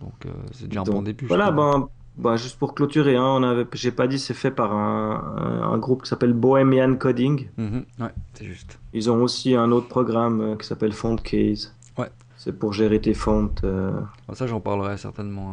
[0.00, 1.26] Donc, euh, c'est déjà un Donc, bon début.
[1.26, 4.72] Voilà, ben, ben, juste pour clôturer, hein, on avait, j'ai pas dit, c'est fait par
[4.72, 7.48] un, un- groupe qui s'appelle Bohemian Coding.
[7.56, 8.78] Mhm, ouais, c'est juste.
[8.92, 11.74] Ils ont aussi un autre programme euh, qui s'appelle Fontcase.
[11.98, 12.10] Ouais.
[12.36, 13.62] C'est pour gérer tes fontes.
[13.64, 13.92] euh,
[14.28, 15.50] Bon, ça, j'en parlerai certainement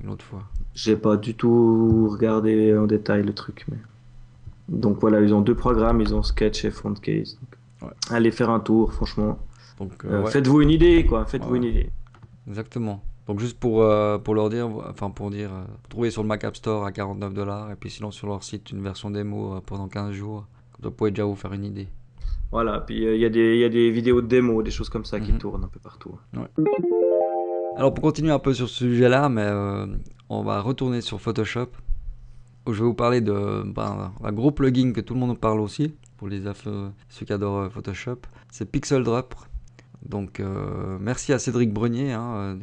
[0.00, 0.42] euh, une autre fois.
[0.74, 3.78] J'ai pas du tout regardé en détail le truc, mais.
[4.68, 7.36] Donc voilà, ils ont deux programmes, ils ont Sketch et Fontcase.
[7.40, 7.48] Donc,
[7.82, 7.96] Ouais.
[8.16, 9.38] Allez faire un tour, franchement.
[9.78, 10.30] Donc, euh, Euh, ouais.
[10.30, 11.26] Faites-vous une idée, quoi.
[11.26, 11.58] Faites-vous Ouais.
[11.58, 11.90] une idée.
[12.48, 13.02] Exactement.
[13.26, 16.44] Donc juste pour, euh, pour leur dire, enfin pour dire, euh, trouver sur le Mac
[16.44, 19.88] App Store à 49 dollars et puis sinon sur leur site une version démo pendant
[19.88, 20.46] 15 jours.
[20.82, 21.88] Vous pouvez déjà vous faire une idée.
[22.52, 25.06] Voilà, puis il y, a des- y a des vidéos de démo, des choses comme
[25.06, 25.38] ça qui Mhm.
[25.38, 26.18] tournent un peu partout.
[27.76, 29.50] Alors pour continuer un peu sur ce sujet-là, mais
[30.28, 31.68] on va retourner sur Photoshop.
[32.66, 35.94] Je vais vous parler de ben, un gros plugin que tout le monde parle aussi
[36.16, 38.20] pour les euh, ceux qui adorent euh, Photoshop.
[38.50, 39.34] C'est Pixel Drop.
[40.08, 42.58] Donc euh, merci à Cédric Brenier hein,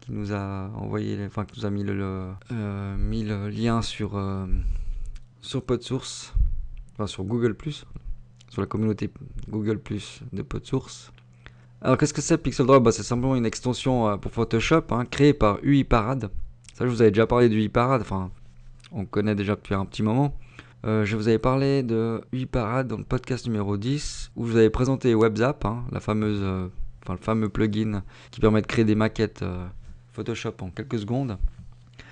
[0.00, 4.46] qui nous a envoyé, enfin qui nous a mis le, le- euh, lien sur euh,
[5.40, 6.34] sur PodSource,
[6.94, 7.56] enfin sur Google
[8.48, 9.10] sur la communauté
[9.48, 9.80] Google
[10.32, 11.12] de PodSource.
[11.82, 12.82] Alors qu'est-ce que c'est Pixel Drop?
[12.82, 16.30] Bah, C'est simplement une extension pour Photoshop hein, créée par UiParade.
[16.74, 18.30] Ça je vous avais déjà parlé de UiParade, enfin
[18.92, 20.36] on connaît déjà depuis un petit moment.
[20.84, 24.56] Euh, je vous avais parlé de UiParade dans le podcast numéro 10 où je vous
[24.56, 26.68] avais présenté WebZap, hein, la fameuse, euh,
[27.02, 29.66] enfin, le fameux plugin qui permet de créer des maquettes euh,
[30.12, 31.38] Photoshop en quelques secondes.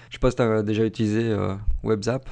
[0.08, 1.34] Je sais pas si tu as déjà utilisé
[1.82, 2.28] WebZap.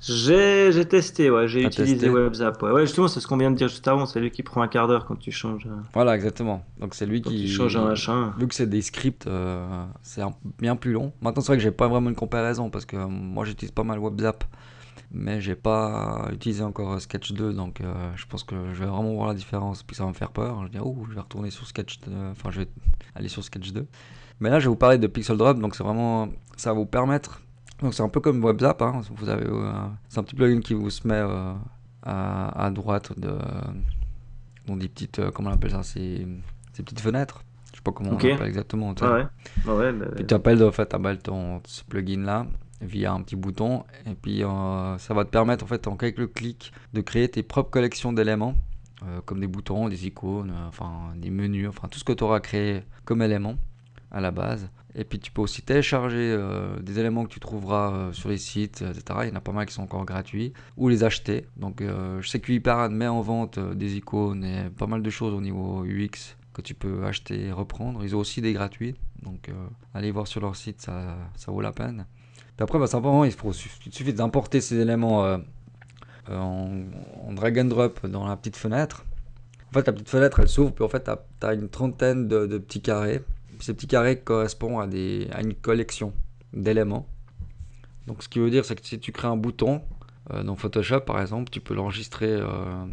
[0.00, 2.62] J'ai testé, ouais, j'ai utilisé WebZap.
[2.62, 2.70] Ouais.
[2.70, 4.06] ouais, justement, c'est ce qu'on vient de dire juste avant.
[4.06, 6.64] C'est lui qui prend un quart d'heure quand tu changes, euh, Voilà, exactement.
[6.78, 8.32] Donc c'est lui quand qui tu changes un machin.
[8.38, 11.12] Vu que c'est des scripts, euh, c'est un- bien plus long.
[11.20, 13.82] Maintenant, c'est vrai que j'ai pas vraiment une comparaison parce que euh, moi j'utilise pas
[13.82, 14.44] mal WebZap,
[15.10, 17.80] mais j'ai pas utilisé encore Sketch 2, donc
[18.14, 19.82] je pense que je vais vraiment voir la différence.
[19.82, 20.58] Puis ça va me faire peur.
[20.60, 22.68] Je vais dire, oh, je vais retourner sur Sketch, euh, enfin, je vais
[23.14, 23.86] aller sur Sketch 2.
[24.40, 26.86] Mais là, je vais vous parler de Pixel Drop, donc c'est vraiment, ça va vous
[26.86, 27.40] permettre.
[27.82, 29.02] Donc c'est un peu comme WebZap, hein.
[29.10, 29.72] vous avez, euh,
[30.08, 31.54] c'est un petit plugin qui vous se met euh,
[32.02, 33.38] à, à droite de,
[34.66, 36.26] dans des petites, euh, comment on appelle ça, ces,
[36.72, 37.44] ces petites fenêtres.
[37.70, 38.26] Je sais pas comment Ok.
[38.28, 38.94] on appelle exactement.
[38.94, 39.04] tu.
[39.04, 39.26] Ah ouais.
[39.66, 42.46] Ah ouais, bah, Puis tu appelles en fait ton ce plugin là
[42.80, 46.32] via un petit bouton et puis euh, ça va te permettre en fait en quelques
[46.32, 48.54] clics de créer tes propres collections d'éléments
[49.26, 52.82] comme des boutons, des icônes, enfin des menus, enfin tout ce que tu auras créé
[53.04, 53.54] comme élément
[54.10, 54.68] à la base.
[54.94, 58.38] Et puis tu peux aussi télécharger euh, des éléments que tu trouveras euh, sur les
[58.38, 59.20] sites, etc.
[59.24, 61.46] Il y en a pas mal qui sont encore gratuits ou les acheter.
[61.56, 65.10] Donc euh, je sais que UiParade met en vente des icônes et pas mal de
[65.10, 68.02] choses au niveau UX que tu peux acheter et reprendre.
[68.02, 68.94] Ils ont aussi des gratuits.
[69.22, 69.50] Donc
[69.94, 72.06] allez voir sur leur site, ça, ça vaut la peine.
[72.60, 75.38] Après, bah, simplement, il, faut, suffit d'importer ces éléments
[76.28, 76.80] en,
[77.32, 79.04] drag and drop dans la petite fenêtre.
[79.70, 82.58] En fait, la petite fenêtre, elle s'ouvre, puis en fait, tu as, une trentaine de
[82.58, 83.22] petits carrés.
[83.60, 86.12] Ces petits carrés correspondent à, des, à une collection
[86.52, 87.08] d'éléments.
[88.06, 89.82] Donc, ce qui veut dire, c'est que si tu crées un bouton
[90.32, 92.84] euh, dans Photoshop, par exemple, tu peux l'enregistrer, euh,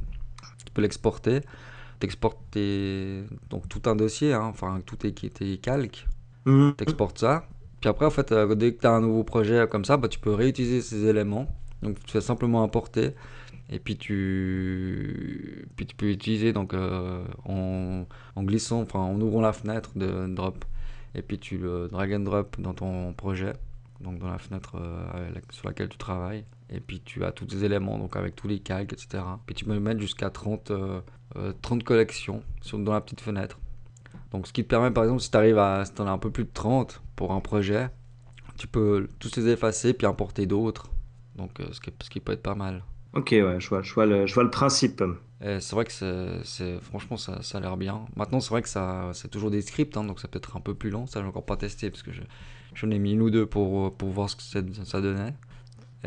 [0.65, 1.41] tu peux l'exporter.
[1.99, 6.07] Tu exportes tes- donc tout un dossier, hein, enfin, tout tes, tes calques
[6.45, 6.75] Mhm.
[6.77, 7.47] t'exportes ça.
[7.81, 10.07] Puis après, en fait, euh, dès que tu as un nouveau projet comme ça, bah,
[10.07, 11.47] tu peux réutiliser ces éléments.
[11.81, 13.11] Donc, tu fais simplement importer.
[13.69, 18.05] Et puis, tu, puis tu peux utiliser donc, euh, en,
[18.35, 20.63] en glissant, enfin, en ouvrant la fenêtre de drop.
[21.15, 23.53] Et puis, tu le drag and drop dans ton projet,
[24.01, 26.45] donc dans la fenêtre euh, sur laquelle tu travailles.
[26.69, 29.23] Et puis, tu as tous ces éléments, donc avec tous les calques, etc.
[29.45, 31.01] Puis, tu peux mettre jusqu'à 30, euh,
[31.37, 32.43] euh, 30 collections
[32.73, 33.59] dans la petite fenêtre.
[34.31, 36.29] Donc, ce qui te permet, par exemple, si tu à, si t'en as un peu
[36.29, 37.89] plus de 30 pour un projet,
[38.57, 40.89] tu peux tous les effacer puis importer d'autres.
[41.35, 42.83] Donc, ce qui peut être pas mal.
[43.15, 45.03] Ok, ouais, je vois, je vois le, principe.
[45.41, 45.91] C'est vrai que
[46.43, 48.05] c'est, franchement, ça, a l'air bien.
[48.15, 48.69] Maintenant, c'est vrai que
[49.13, 51.07] c'est toujours des scripts, hein, donc ça peut être un peu plus long.
[51.07, 52.21] Ça, j'ai encore pas testé parce que je,
[52.73, 55.33] j'en ai mis une ou deux pour, pour voir ce que ça donnait.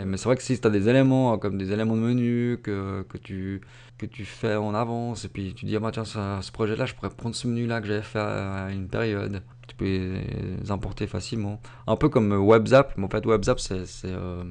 [0.05, 2.59] Mais c'est vrai que si tu as des éléments, euh, comme des éléments de menu
[2.63, 3.61] que, que, tu,
[3.97, 6.95] que tu fais en avance, et puis tu dis, ah bah tiens, ce projet-là, je
[6.95, 9.43] pourrais prendre ce menu-là que j'avais fait à une période.
[9.67, 11.61] Tu peux les importer facilement.
[11.87, 14.45] Un peu comme WebZap, mais en fait, WebZap, c'est c'est, euh,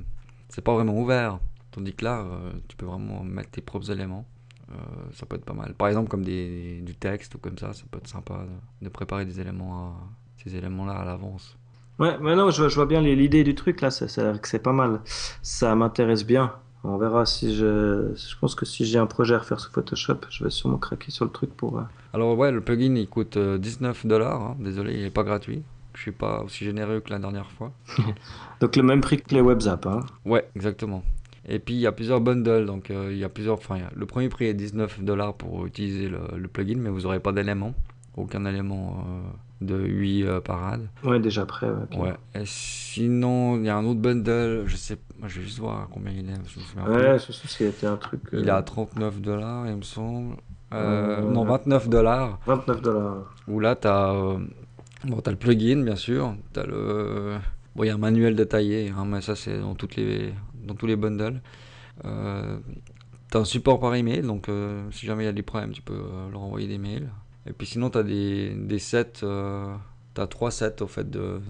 [0.63, 1.39] pas vraiment ouvert.
[1.77, 4.25] Tandis que là, euh, tu peux vraiment mettre tes propres éléments.
[4.71, 4.73] Euh,
[5.13, 5.75] ça peut être pas mal.
[5.75, 8.33] Par exemple, comme des, du texte ou comme ça, ça peut être sympa
[8.81, 9.93] de, de préparer des éléments à-
[10.43, 11.55] ces éléments-là à l'avance.
[11.99, 15.01] Ouais, mais non, je, vois- je vois bien l'idée du truc là, c'est pas mal.
[15.43, 16.51] Ça m'intéresse bien.
[16.83, 18.11] On verra si je.
[18.15, 21.11] Je pense que si j'ai un projet à refaire sous Photoshop, je vais sûrement craquer
[21.11, 21.77] sur le truc pour.
[21.77, 24.41] euh, Alors ouais, le plugin il coûte euh, 19 dollars.
[24.41, 24.55] hein.
[24.59, 25.61] Désolé, il est pas gratuit.
[25.95, 27.71] Je suis pas aussi généreux que la dernière fois.
[28.61, 30.01] Donc le même prix que les WebZap, hein.
[30.25, 31.03] Ouais, exactement.
[31.47, 33.55] Et puis il y a plusieurs bundles, donc euh, il y a plusieurs.
[33.55, 37.19] Enfin, le premier prix est 19 dollars pour utiliser le, le plugin, mais vous aurez
[37.21, 37.73] pas d'éléments,
[38.17, 40.87] aucun élément euh, de 8 euh, parades.
[41.05, 41.67] Ouais, déjà après.
[41.67, 41.99] ouais, ok.
[42.03, 42.13] Ouais.
[42.35, 45.87] Et sinon, il y a un autre bundle, je sais, moi, je vais juste voir
[45.89, 46.33] combien il est.
[46.33, 46.85] Je me souviens.
[46.89, 48.21] Ouais, je sais qu'il était un truc.
[48.33, 50.35] euh, Il est à 39 dollars, il me semble.
[50.73, 52.39] Non, 29 dollars.
[52.45, 53.33] 29 dollars.
[53.47, 54.37] Où là, tu as,
[55.05, 56.35] bon, t'as le plugin, bien sûr.
[56.53, 57.35] Tu as le.
[57.73, 60.33] Bon, il y a un manuel détaillé, hein, mais ça, c'est dans, toutes les,
[60.67, 61.41] dans tous les bundles.
[62.05, 62.59] Euh,
[63.31, 65.71] tu as un support par email, donc euh, si jamais il y a des problèmes,
[65.71, 67.09] tu peux euh, leur envoyer des mails.
[67.45, 69.13] Et puis sinon, tu as des, des sets.
[69.21, 71.41] tu as trois sets au fait de-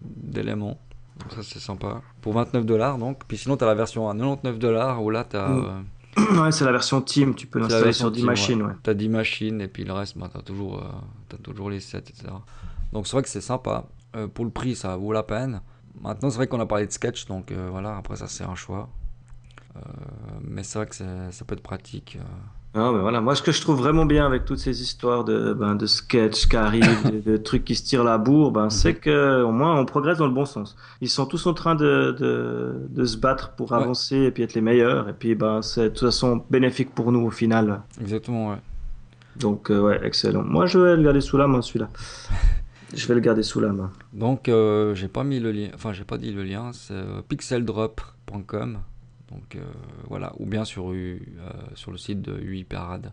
[0.00, 0.78] d'éléments.
[1.20, 2.00] Donc ça, c'est sympa.
[2.22, 3.22] Pour 29 dollars, donc.
[3.28, 5.48] Puis sinon, tu as la version à 99 dollars où là, tu as.
[5.48, 5.84] Mm.
[6.40, 8.72] ouais, c'est la version Team, tu peux l'installer sur 10 Team, machines, ouais.
[8.82, 10.88] T'as 10 machines et puis le reste, bah, t'as toujours, euh,
[11.28, 12.28] t'as toujours les 7, etc.
[12.92, 13.86] Donc c'est vrai que c'est sympa.
[14.16, 15.60] Euh, pour le prix, ça vaut la peine.
[16.02, 18.54] Maintenant, c'est vrai qu'on a parlé de sketch, donc euh, voilà, après ça, c'est un
[18.54, 18.88] choix.
[19.76, 19.80] Euh,
[20.42, 22.18] mais c'est vrai que ça peut être pratique.
[22.20, 22.24] euh.
[22.72, 23.20] Ah, mais voilà.
[23.20, 26.46] Moi, ce que je trouve vraiment bien avec toutes ces histoires de, ben, de sketch
[26.46, 29.76] qui arrivent, de, de trucs qui se tirent la bourre, ben, c'est que au moins
[29.78, 30.76] on progresse dans le bon sens.
[31.00, 33.78] Ils sont tous en train de, de, de se battre pour Ouais.
[33.78, 35.08] avancer et puis être les meilleurs.
[35.08, 37.82] Et puis, ben, c'est de toute façon bénéfique pour nous au final.
[38.00, 38.58] Exactement, ouais.
[39.36, 40.42] Donc, euh, ouais, excellent.
[40.44, 41.88] Moi, je vais le garder sous la main, celui-là.
[42.94, 43.90] Je vais le garder sous la main.
[44.12, 47.22] Donc, euh, j'ai pas mis le lien, enfin, j'ai pas dit le lien, c'est euh,
[47.28, 48.78] pixeldrop.com.
[49.30, 49.60] Donc euh,
[50.08, 50.92] voilà, ou bien sur,
[51.74, 53.12] sur le site de UI Parade,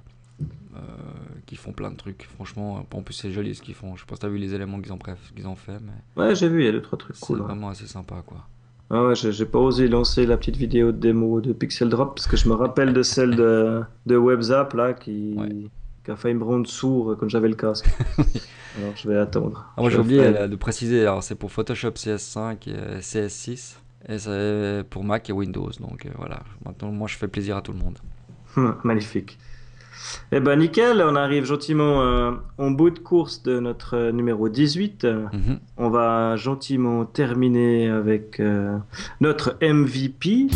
[1.45, 2.27] qui font plein de trucs.
[2.35, 3.95] Franchement, en plus, c'est joli ce qu'ils font.
[3.95, 4.99] Je pas si t'as vu les éléments qu'ils ont,
[5.35, 7.39] qu'ils ont fait, mais Ouais, j'ai vu, il y a deux, trois trucs c'est cool.
[7.39, 7.45] ouais.
[7.45, 8.47] vraiment assez sympa, quoi.
[8.89, 12.15] Ah ouais, j'ai j'ai pas osé lancer la petite vidéo de démo de Pixel Drop
[12.15, 15.49] parce que je me rappelle de celle de, de WebZap là qui, Ouais.
[16.07, 17.85] Qui a failli me rendre sourd quand j'avais le casque.
[18.79, 19.65] Alors je vais attendre.
[19.75, 23.75] Ah, moi j'ai oublié euh, de préciser, alors c'est pour Photoshop CS5 et euh, CS6
[24.07, 25.69] et c'est pour Mac et Windows.
[25.81, 27.97] Donc euh, voilà, maintenant moi je fais plaisir à tout le monde.
[28.85, 29.37] Magnifique.
[30.31, 34.47] Eh ben nickel, on arrive gentiment euh, en bout de course de notre euh, numéro
[34.47, 35.03] 18.
[35.03, 35.59] Euh, Mhm.
[35.77, 38.77] On va gentiment terminer avec euh,
[39.19, 40.47] notre MVP.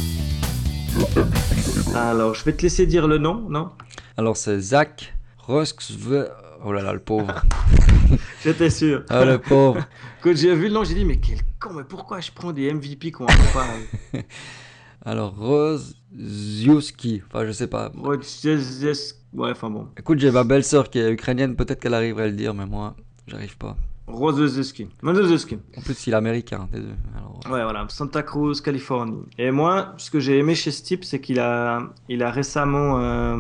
[1.96, 3.70] Alors, je vais te laisser dire le nom, non?
[4.18, 5.16] Alors c'est Zach.
[6.64, 7.44] Oh là là, le pauvre.
[8.44, 9.04] J'étais sûr.
[9.10, 9.82] Ah le pauvre.
[10.22, 12.72] Quand j'ai vu le nom, j'ai dit, mais quel con, mais pourquoi je prends des
[12.72, 13.68] MVP qu'on pas
[15.06, 17.24] Alors Rose Ziuski.
[17.28, 17.92] Enfin je sais pas.
[19.34, 19.88] Ouais, enfin bon.
[19.98, 22.96] Écoute, j'ai ma belle-sœur qui est ukrainienne, peut-être qu'elle arriverait à le dire, mais moi
[23.28, 23.76] j'arrive pas.
[24.08, 24.88] Rozozeski.
[25.78, 26.96] En plus il est américain, des deux.
[27.16, 29.24] Alors, Ouais, voilà, Santa Cruz, Californie.
[29.38, 33.00] Et moi, ce que j'ai aimé chez ce type, c'est qu'il a, il a récemment
[33.00, 33.38] euh,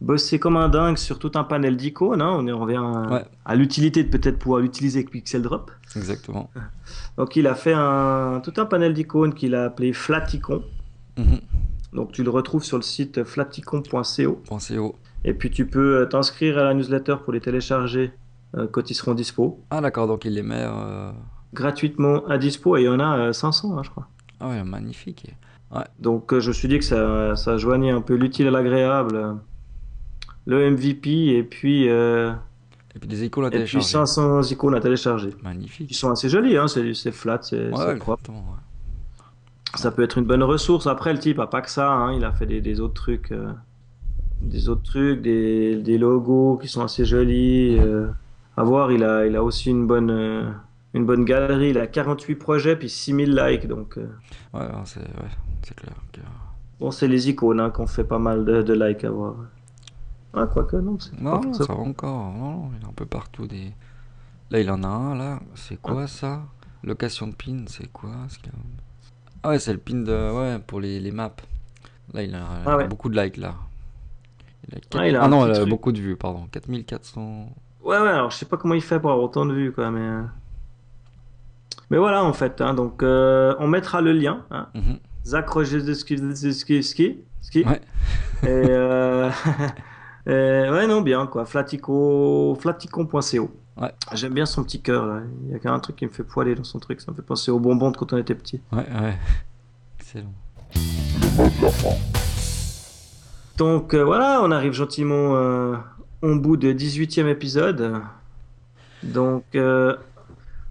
[0.00, 2.20] bossé comme un dingue sur tout un panel d'icônes.
[2.22, 2.44] hein.
[2.46, 3.24] On revient à, Ouais.
[3.44, 5.70] à l'utilité de peut-être pouvoir l'utiliser avec Pixel Drop.
[5.96, 6.50] exactement.
[7.16, 10.62] Donc, il a fait un, tout un panel d'icônes qu'il a appelé Flaticon.
[11.16, 11.40] Mhm.
[11.92, 14.42] Donc, tu le retrouves sur le site flaticon.co.
[15.24, 18.12] Et puis, tu peux euh, t'inscrire à la newsletter pour les télécharger
[18.56, 19.60] euh, quand ils seront dispo.
[19.70, 20.64] Ah d'accord, donc il les met.
[20.66, 21.12] euh,
[21.54, 22.76] Gratuitement à dispo.
[22.76, 24.08] Et il y en a euh, 500, hein, je crois.
[24.40, 25.32] Ah ouais, magnifique.
[25.98, 29.36] Donc je me suis dit que ça, ça joignait un peu l'utile à l'agréable.
[30.46, 32.32] Le MVP et puis, euh,
[32.94, 33.88] Et puis des icônes à et puis télécharger.
[33.88, 35.30] 500 icônes à télécharger.
[35.38, 35.94] Ils Magnifique.
[35.94, 38.30] sont assez jolis, hein, c'est c'est flat, c'est Ouais, propre.
[39.74, 40.86] Ça peut être une bonne ressource.
[40.86, 43.32] Après, le type a pas que ça, hein, il a fait des, des autres trucs,
[43.32, 43.52] euh,
[44.40, 47.76] des autres trucs, des, des logos qui sont assez jolis.
[47.80, 48.08] euh.
[48.56, 50.44] à voir, il a, il a aussi une bonne, euh,
[50.94, 51.70] une bonne galerie.
[51.70, 53.96] Il a 48 projets puis 6000 likes, donc
[54.52, 55.94] Ouais, c'est ouais, clair.
[56.78, 59.34] bon, c'est les icônes hein, qu'on fait pas mal de, de likes à voir.
[60.36, 61.64] Ah, quoique non, c'est Non, pas non, ça.
[61.64, 62.32] va encore.
[62.32, 63.72] Non, non, il a un peu partout des.
[64.50, 65.40] Là, il en a un, là.
[65.54, 66.42] C'est quoi ça?
[66.82, 68.58] Location de pin, c'est quoi Est-ce qu'il y a-
[69.42, 70.32] Ah ouais, c'est le pin de.
[70.32, 71.34] Ouais, pour les, les maps.
[72.12, 72.88] Là, il a, il a Ah ouais.
[72.88, 73.54] beaucoup de likes, là.
[74.68, 76.46] Il a quatre- Ah, il a ah non, il a beaucoup de vues, pardon.
[76.50, 77.48] 4400.
[77.84, 79.90] Ouais, ouais, alors je sais pas comment il fait pour avoir autant de vues, quoi,
[79.90, 80.00] mais.
[80.00, 80.22] euh.
[81.90, 84.98] Mais voilà, en fait, hein, donc euh, on mettra le lien hein, Mhm.
[85.26, 86.16] Zach Rojeski,
[86.54, 87.64] ski, ski, ski.
[87.64, 87.80] Ouais.
[88.42, 89.30] Et, euh,
[90.26, 90.30] et
[90.70, 91.44] ouais, non, bien quoi.
[91.44, 93.50] Flatico, flaticon.co.
[93.76, 93.92] Ouais.
[94.12, 95.20] J'aime bien son petit cœur là.
[95.46, 97.00] Il y a quand même un truc qui me fait poiler dans son truc.
[97.00, 98.60] Ça me fait penser aux bonbons de quand on était petit.
[98.72, 99.18] Ouais, ouais.
[99.98, 100.32] Excellent.
[103.56, 105.76] Donc euh, voilà, on arrive gentiment euh,
[106.22, 108.00] au bout de 18e épisode.
[109.02, 109.96] Donc, euh,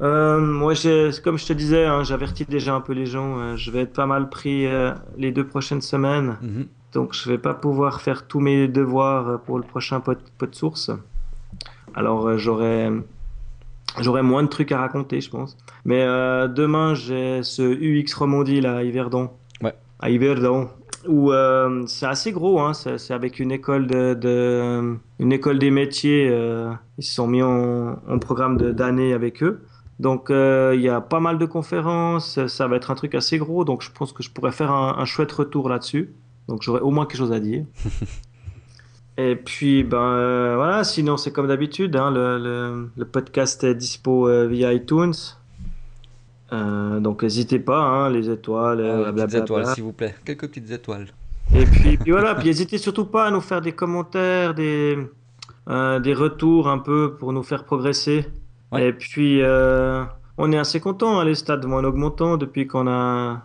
[0.02, 0.74] euh, moi,
[1.24, 3.38] comme je te disais, hein, j'avertis déjà un peu les gens.
[3.40, 6.38] euh, je vais être pas mal pris euh, les deux prochaines semaines.
[6.42, 6.68] Mhm.
[6.94, 10.92] Donc, je vais pas pouvoir faire tous mes devoirs pour le prochain pod, pod source.
[11.96, 12.90] Alors, euh, j'aurai
[14.02, 15.58] j'aurai moins de trucs à raconter, je pense.
[15.86, 19.30] Mais euh, demain, j'ai ce UX Romandie là, à Yverdon.
[19.62, 19.74] Ouais.
[20.00, 20.70] À Yverdon.
[21.08, 25.70] Où euh, c'est assez gros, hein, c'est avec une école de, de- une école des
[25.70, 26.30] métiers.
[26.32, 29.66] euh, ils se sont mis en, en programme d'année avec eux.
[30.00, 33.64] Donc il y a pas mal de conférences, ça va être un truc assez gros,
[33.64, 36.14] donc je pense que je pourrais faire un, un chouette retour là-dessus.
[36.48, 37.66] Donc j'aurai au moins quelque chose à dire.
[39.18, 43.76] Et puis ben euh, voilà, sinon c'est comme d'habitude, hein, le, le- le podcast est
[43.76, 45.14] dispo euh, via iTunes.
[46.52, 50.16] Euh, donc n'hésitez pas, hein, les étoiles, Ah, euh, petites étoiles, s'il vous plaît.
[50.26, 51.08] Quelques petites étoiles.
[51.56, 54.98] Et puis, puis voilà, puis n'hésitez surtout pas à nous faire des commentaires, des,
[55.68, 58.26] des retours un peu pour nous faire progresser.
[58.72, 58.88] Ouais.
[58.90, 59.42] Et puis,
[60.38, 63.44] on est assez content, hein, les stats vont en augmentant depuis qu'on a,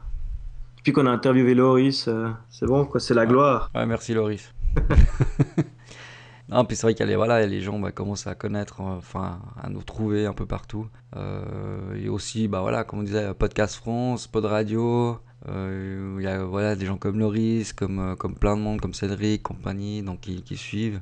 [0.79, 2.09] depuis qu'on a interviewé Loris.
[2.09, 3.71] euh, c'est bon, quoi, c'est la gloire.
[3.75, 4.53] Ouais, merci Loris.
[6.49, 8.81] non, puis c'est vrai qu'il y a les, voilà, les gens bah, commencent à connaître,
[8.81, 10.87] enfin, à nous trouver un peu partout.
[11.17, 15.19] Euh, et aussi, bah voilà, comme on disait, Podcast France, Pod Radio.
[15.49, 18.81] euh, Il y a voilà, des gens comme Loris, comme, euh, comme plein de monde,
[18.81, 21.01] comme Cédric, compagnie, donc qui, qui suivent.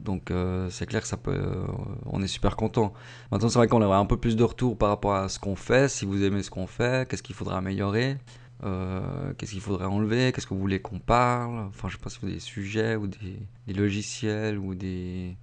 [0.00, 1.64] Donc euh, c'est clair que ça peut, euh,
[2.04, 2.92] on est super content.
[3.32, 5.56] Maintenant c'est vrai qu'on aurait un peu plus de retours par rapport à ce qu'on
[5.56, 8.18] fait, si vous aimez ce qu'on fait, qu'est-ce qu'il faudrait améliorer.
[8.64, 10.32] Euh, qu'est-ce qu'il faudrait enlever?
[10.32, 11.58] Qu'est-ce que vous voulez qu'on parle?
[11.68, 15.36] Enfin, je sais pas si vous avez des sujets ou des, des logiciels ou des.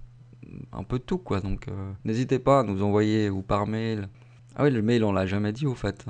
[0.72, 1.40] un peu de tout quoi.
[1.40, 4.08] Donc, euh, n'hésitez pas à nous envoyer ou par mail.
[4.56, 6.04] Ah oui, le mail, on l'a jamais dit au fait.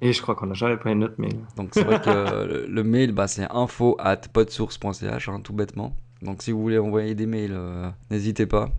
[0.00, 1.38] Et je crois qu'on n'a jamais pris notre mail.
[1.56, 5.96] Donc, c'est vrai que le, le mail, bah, c'est info at podsource.ch, hein, tout bêtement.
[6.22, 8.70] Donc, si vous voulez envoyer des mails, euh, n'hésitez pas.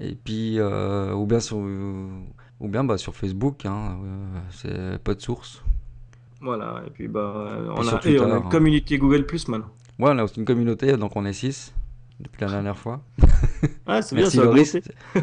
[0.00, 3.98] Et puis, ou bien sur, ou bien bah, sur Facebook, hein,
[4.50, 5.62] c'est podsource.
[6.40, 8.42] Voilà, et puis bah, on, a, et Twitter, on a hein.
[8.44, 9.70] une communauté Google Plus maintenant.
[9.98, 11.74] Ouais, on a aussi une communauté, donc on est 6
[12.20, 13.02] depuis la dernière fois.
[13.90, 14.76] Ah, c'est bien, ça Loris.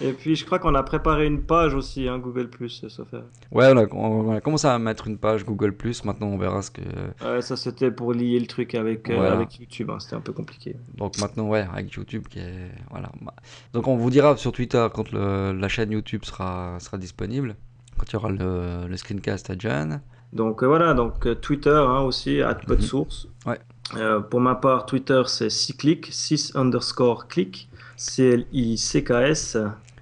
[0.00, 3.16] Et puis je crois qu'on a préparé une page aussi, hein, Google Plus, ça fait.
[3.50, 6.70] Ouais, on a, on a commencé à mettre une page Google Maintenant, on verra ce
[6.70, 6.82] que.
[7.24, 10.32] Ouais, ça c'était pour lier le truc avec, euh, avec YouTube, hein, c'était un peu
[10.32, 10.76] compliqué.
[10.96, 12.70] Donc maintenant, ouais, avec YouTube qui est.
[12.90, 13.10] Voilà.
[13.72, 17.56] Donc on vous dira sur Twitter quand le- la chaîne YouTube sera, sera disponible.
[17.98, 20.00] Quand il y aura le, le screencast à Jan.
[20.32, 22.58] Donc euh, voilà, donc euh, Twitter hein, aussi, at.
[23.46, 23.58] Ouais.
[23.96, 29.56] Euh, pour ma part, Twitter c'est 6click, 6 underscore click, C-L-I-C-K-S.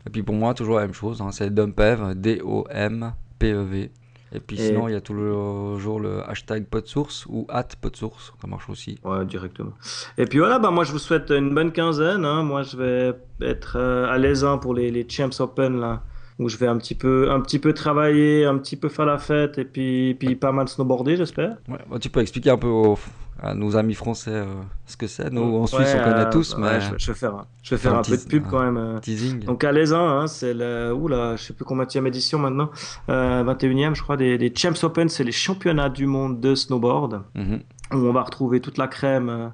[0.07, 1.21] Et puis pour moi, toujours la même chose.
[1.21, 3.91] hein, c'est Dumpev, D-O-M-P-E-V.
[4.33, 8.33] Et puis Et- sinon, il y a tout le hashtag podsource ou at podsource.
[8.41, 8.99] Ça marche aussi.
[9.05, 9.73] Ouais, directement.
[10.19, 12.25] Et puis voilà, bah, moi je vous souhaite une bonne quinzaine.
[12.25, 12.43] hein.
[12.43, 16.03] Moi je vais être euh, à l'aise pour les, les Champs Open là,
[16.39, 19.19] où je vais un petit peu, un petit peu travailler, un petit peu faire la
[19.19, 21.57] fête et puis, puis pas mal snowboarder, j'espère.
[21.69, 22.99] Ouais, bah, tu peux expliquer un peu aux-
[23.43, 24.47] à nos amis français euh,
[24.87, 25.31] ce que c'est.
[25.31, 27.35] Nous, en Suisse, Ouais, on connaît euh, tous, ouais, mais je, vais- je vais faire,
[27.35, 28.77] un- je vais Faire un un, peu de pub quand même.
[28.79, 28.99] euh.
[29.01, 29.45] teasing.
[29.45, 32.71] Donc à l'ESA, hein, c'est le, oula, je sais plus combien de édition maintenant,
[33.11, 37.23] euh, 21e je crois, des, des Champs Open, c'est les championnats du monde de snowboard,
[37.35, 37.61] Mhm.
[37.93, 39.49] où on va retrouver toute la crème euh,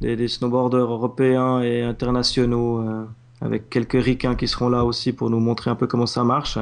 [0.00, 2.80] des, des snowboarders européens et internationaux,
[3.42, 6.58] avec quelques ricains qui seront là aussi pour nous montrer un peu comment ça marche.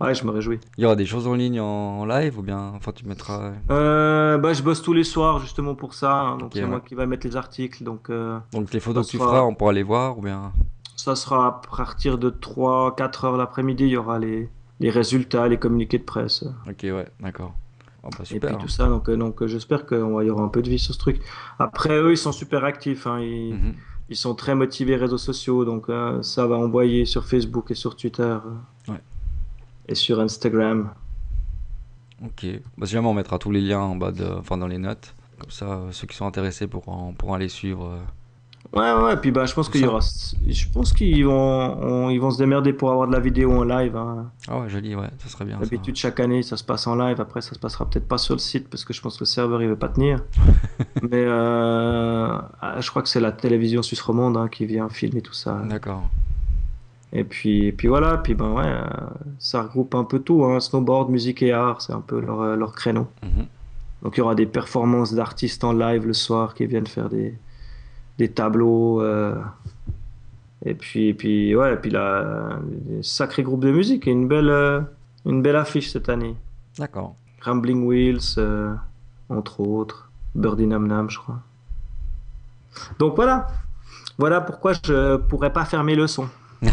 [0.00, 0.60] ouais, je me réjouis.
[0.76, 3.52] Il y aura des choses en ligne en, live ou bien, enfin, tu mettras.
[3.70, 6.68] Euh, bah, je bosse tous les soirs justement pour ça, hein, donc c'est ouais.
[6.68, 9.54] moi qui va mettre les articles, donc euh, Donc les photos que tu feras, on
[9.54, 10.52] pourra les voir ou bien?
[10.96, 14.48] ça sera à partir de 3-4 heures l'après-midi, il y aura les,
[14.80, 16.44] les résultats, les communiqués de presse.
[16.68, 17.54] Ok, ouais, d'accord.
[18.04, 20.48] Oh, bah, Et puis tout ça, donc, euh, donc euh, j'espère qu'il y aura un
[20.48, 21.20] peu de vie sur ce truc.
[21.58, 23.74] Après, eux, ils sont super actifs, hein, ils, Mhm.
[24.08, 27.96] ils sont très motivés réseaux sociaux, donc euh, ça va envoyer sur Facebook et sur
[27.96, 28.38] Twitter.
[28.86, 29.00] Ouais.
[29.88, 30.90] Et sur Instagram.
[32.24, 32.46] Ok.
[32.76, 35.14] Bah, si jamais on mettra tous les liens en bas de, enfin dans les notes.
[35.40, 37.96] Comme ça, ceux qui sont intéressés pourront, pourront aller suivre.
[38.74, 40.00] Ouais, ouais, et puis bah, je pense qu'il y aura.
[40.46, 41.32] Je pense qu'ils vont,
[41.80, 43.96] on- ils vont se démerder pour avoir de la vidéo en live.
[43.96, 44.30] hein.
[44.46, 45.58] Ah ouais, joli, ouais, ça serait bien.
[45.58, 47.18] D'habitude, chaque année, ça se passe en live.
[47.20, 49.26] Après, ça se passera peut-être pas sur le site parce que je pense que le
[49.26, 50.22] serveur il veut pas tenir.
[51.02, 52.28] Mais euh,
[52.60, 55.62] ah, je crois que c'est la télévision suisse romande hein, qui vient filmer tout ça.
[55.68, 56.02] D'accord.
[57.14, 58.82] Et puis, et puis voilà, puis ben ouais, euh,
[59.38, 62.54] ça regroupe un peu tout, hein, snowboard, musique et art, c'est un peu leur, euh,
[62.54, 63.06] leur créneau.
[63.22, 63.46] Mhm.
[64.02, 67.34] Donc il y aura des performances d'artistes en live le soir qui viennent faire des,
[68.18, 69.00] des tableaux.
[69.02, 69.34] euh,
[70.64, 74.26] et puis, et puis ouais, et puis là, des sacrés groupes de musique et une
[74.26, 74.80] belle, euh,
[75.24, 76.36] une belle affiche cette année.
[76.78, 77.14] D'accord.
[77.42, 78.74] Rambling Wheels, euh,
[79.28, 81.40] entre autres, Birdie Nam Nam, je crois.
[82.98, 83.46] Donc voilà,
[84.18, 86.28] voilà pourquoi je pourrais pas fermer le son.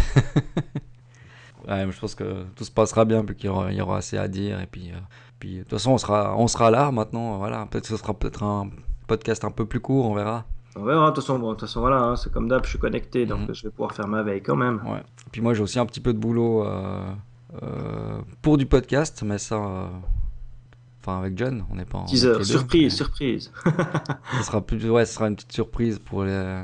[1.67, 3.97] Ouais, je pense que tout se passera bien, puis qu'il y aura, il y aura
[3.97, 4.61] assez à dire.
[4.61, 4.99] Et puis, euh,
[5.39, 7.37] puis de toute façon, on sera, on sera là maintenant.
[7.37, 8.69] Voilà, peut-être que ce sera peut-être un
[9.07, 10.45] podcast un peu plus court, on verra.
[10.77, 12.69] On verra, de toute façon, bon, de toute façon voilà, hein, c'est comme d'hab, je
[12.71, 13.55] suis connecté, donc Mhm.
[13.55, 14.81] je vais pouvoir faire ma veille quand même.
[14.85, 14.99] Ouais.
[14.99, 17.01] Et puis moi, j'ai aussi un petit peu de boulot euh,
[17.63, 19.87] euh, pour du podcast, mais ça, euh,
[21.01, 21.99] enfin avec John, on n'est pas.
[21.99, 23.51] en Teaser, surprise, mais surprise.
[23.65, 26.63] Ça sera plus, ouais, ce sera une petite surprise pour les.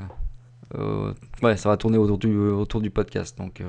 [1.42, 3.62] ouais, ça va tourner autour du, autour du podcast, donc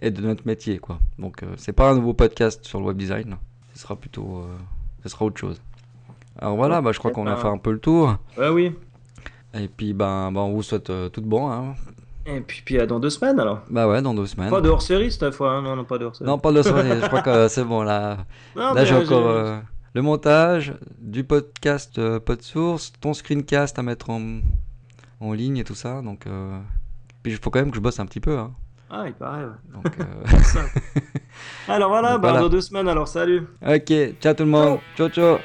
[0.00, 0.98] et de notre métier, quoi.
[1.18, 3.36] Donc, c'est pas un nouveau podcast sur le web design.
[3.74, 4.44] Ce sera plutôt,
[5.02, 5.60] ce sera autre chose.
[6.38, 7.40] Alors voilà, bah, je crois qu'on a bah.
[7.40, 8.16] fait un peu le tour.
[8.38, 8.72] Ouais, oui.
[9.54, 11.50] Et puis, ben, ben, on vous souhaite euh, tout de bon.
[11.50, 11.74] Hein.
[12.24, 13.62] Et puis, puis à dans deux semaines alors.
[13.68, 14.50] Bah ouais, dans deux semaines.
[14.50, 16.30] Pas de hors série cette fois, hein, non, non, pas de hors série.
[16.30, 17.00] Non, pas de soirée.
[17.02, 18.18] je crois que c'est bon là.
[18.54, 19.58] Non, Là, j'ai encore euh,
[19.94, 24.40] le montage, du podcast euh, PodSource, ton screencast à mettre en,
[25.20, 26.00] en ligne et tout ça.
[26.00, 26.58] Donc, euh,
[27.24, 28.38] puis il faut quand même que je bosse un petit peu.
[28.38, 28.52] Hein.
[28.88, 29.44] Ah, il paraît.
[29.44, 29.50] ouais.
[29.74, 29.96] Donc,
[30.44, 30.60] Ça.
[31.68, 32.40] alors voilà, bah, voilà.
[32.42, 33.46] dans deux semaines alors, salut.
[33.66, 34.78] ok, ciao tout le monde.
[34.96, 35.08] ciao.
[35.08, 35.38] ciao.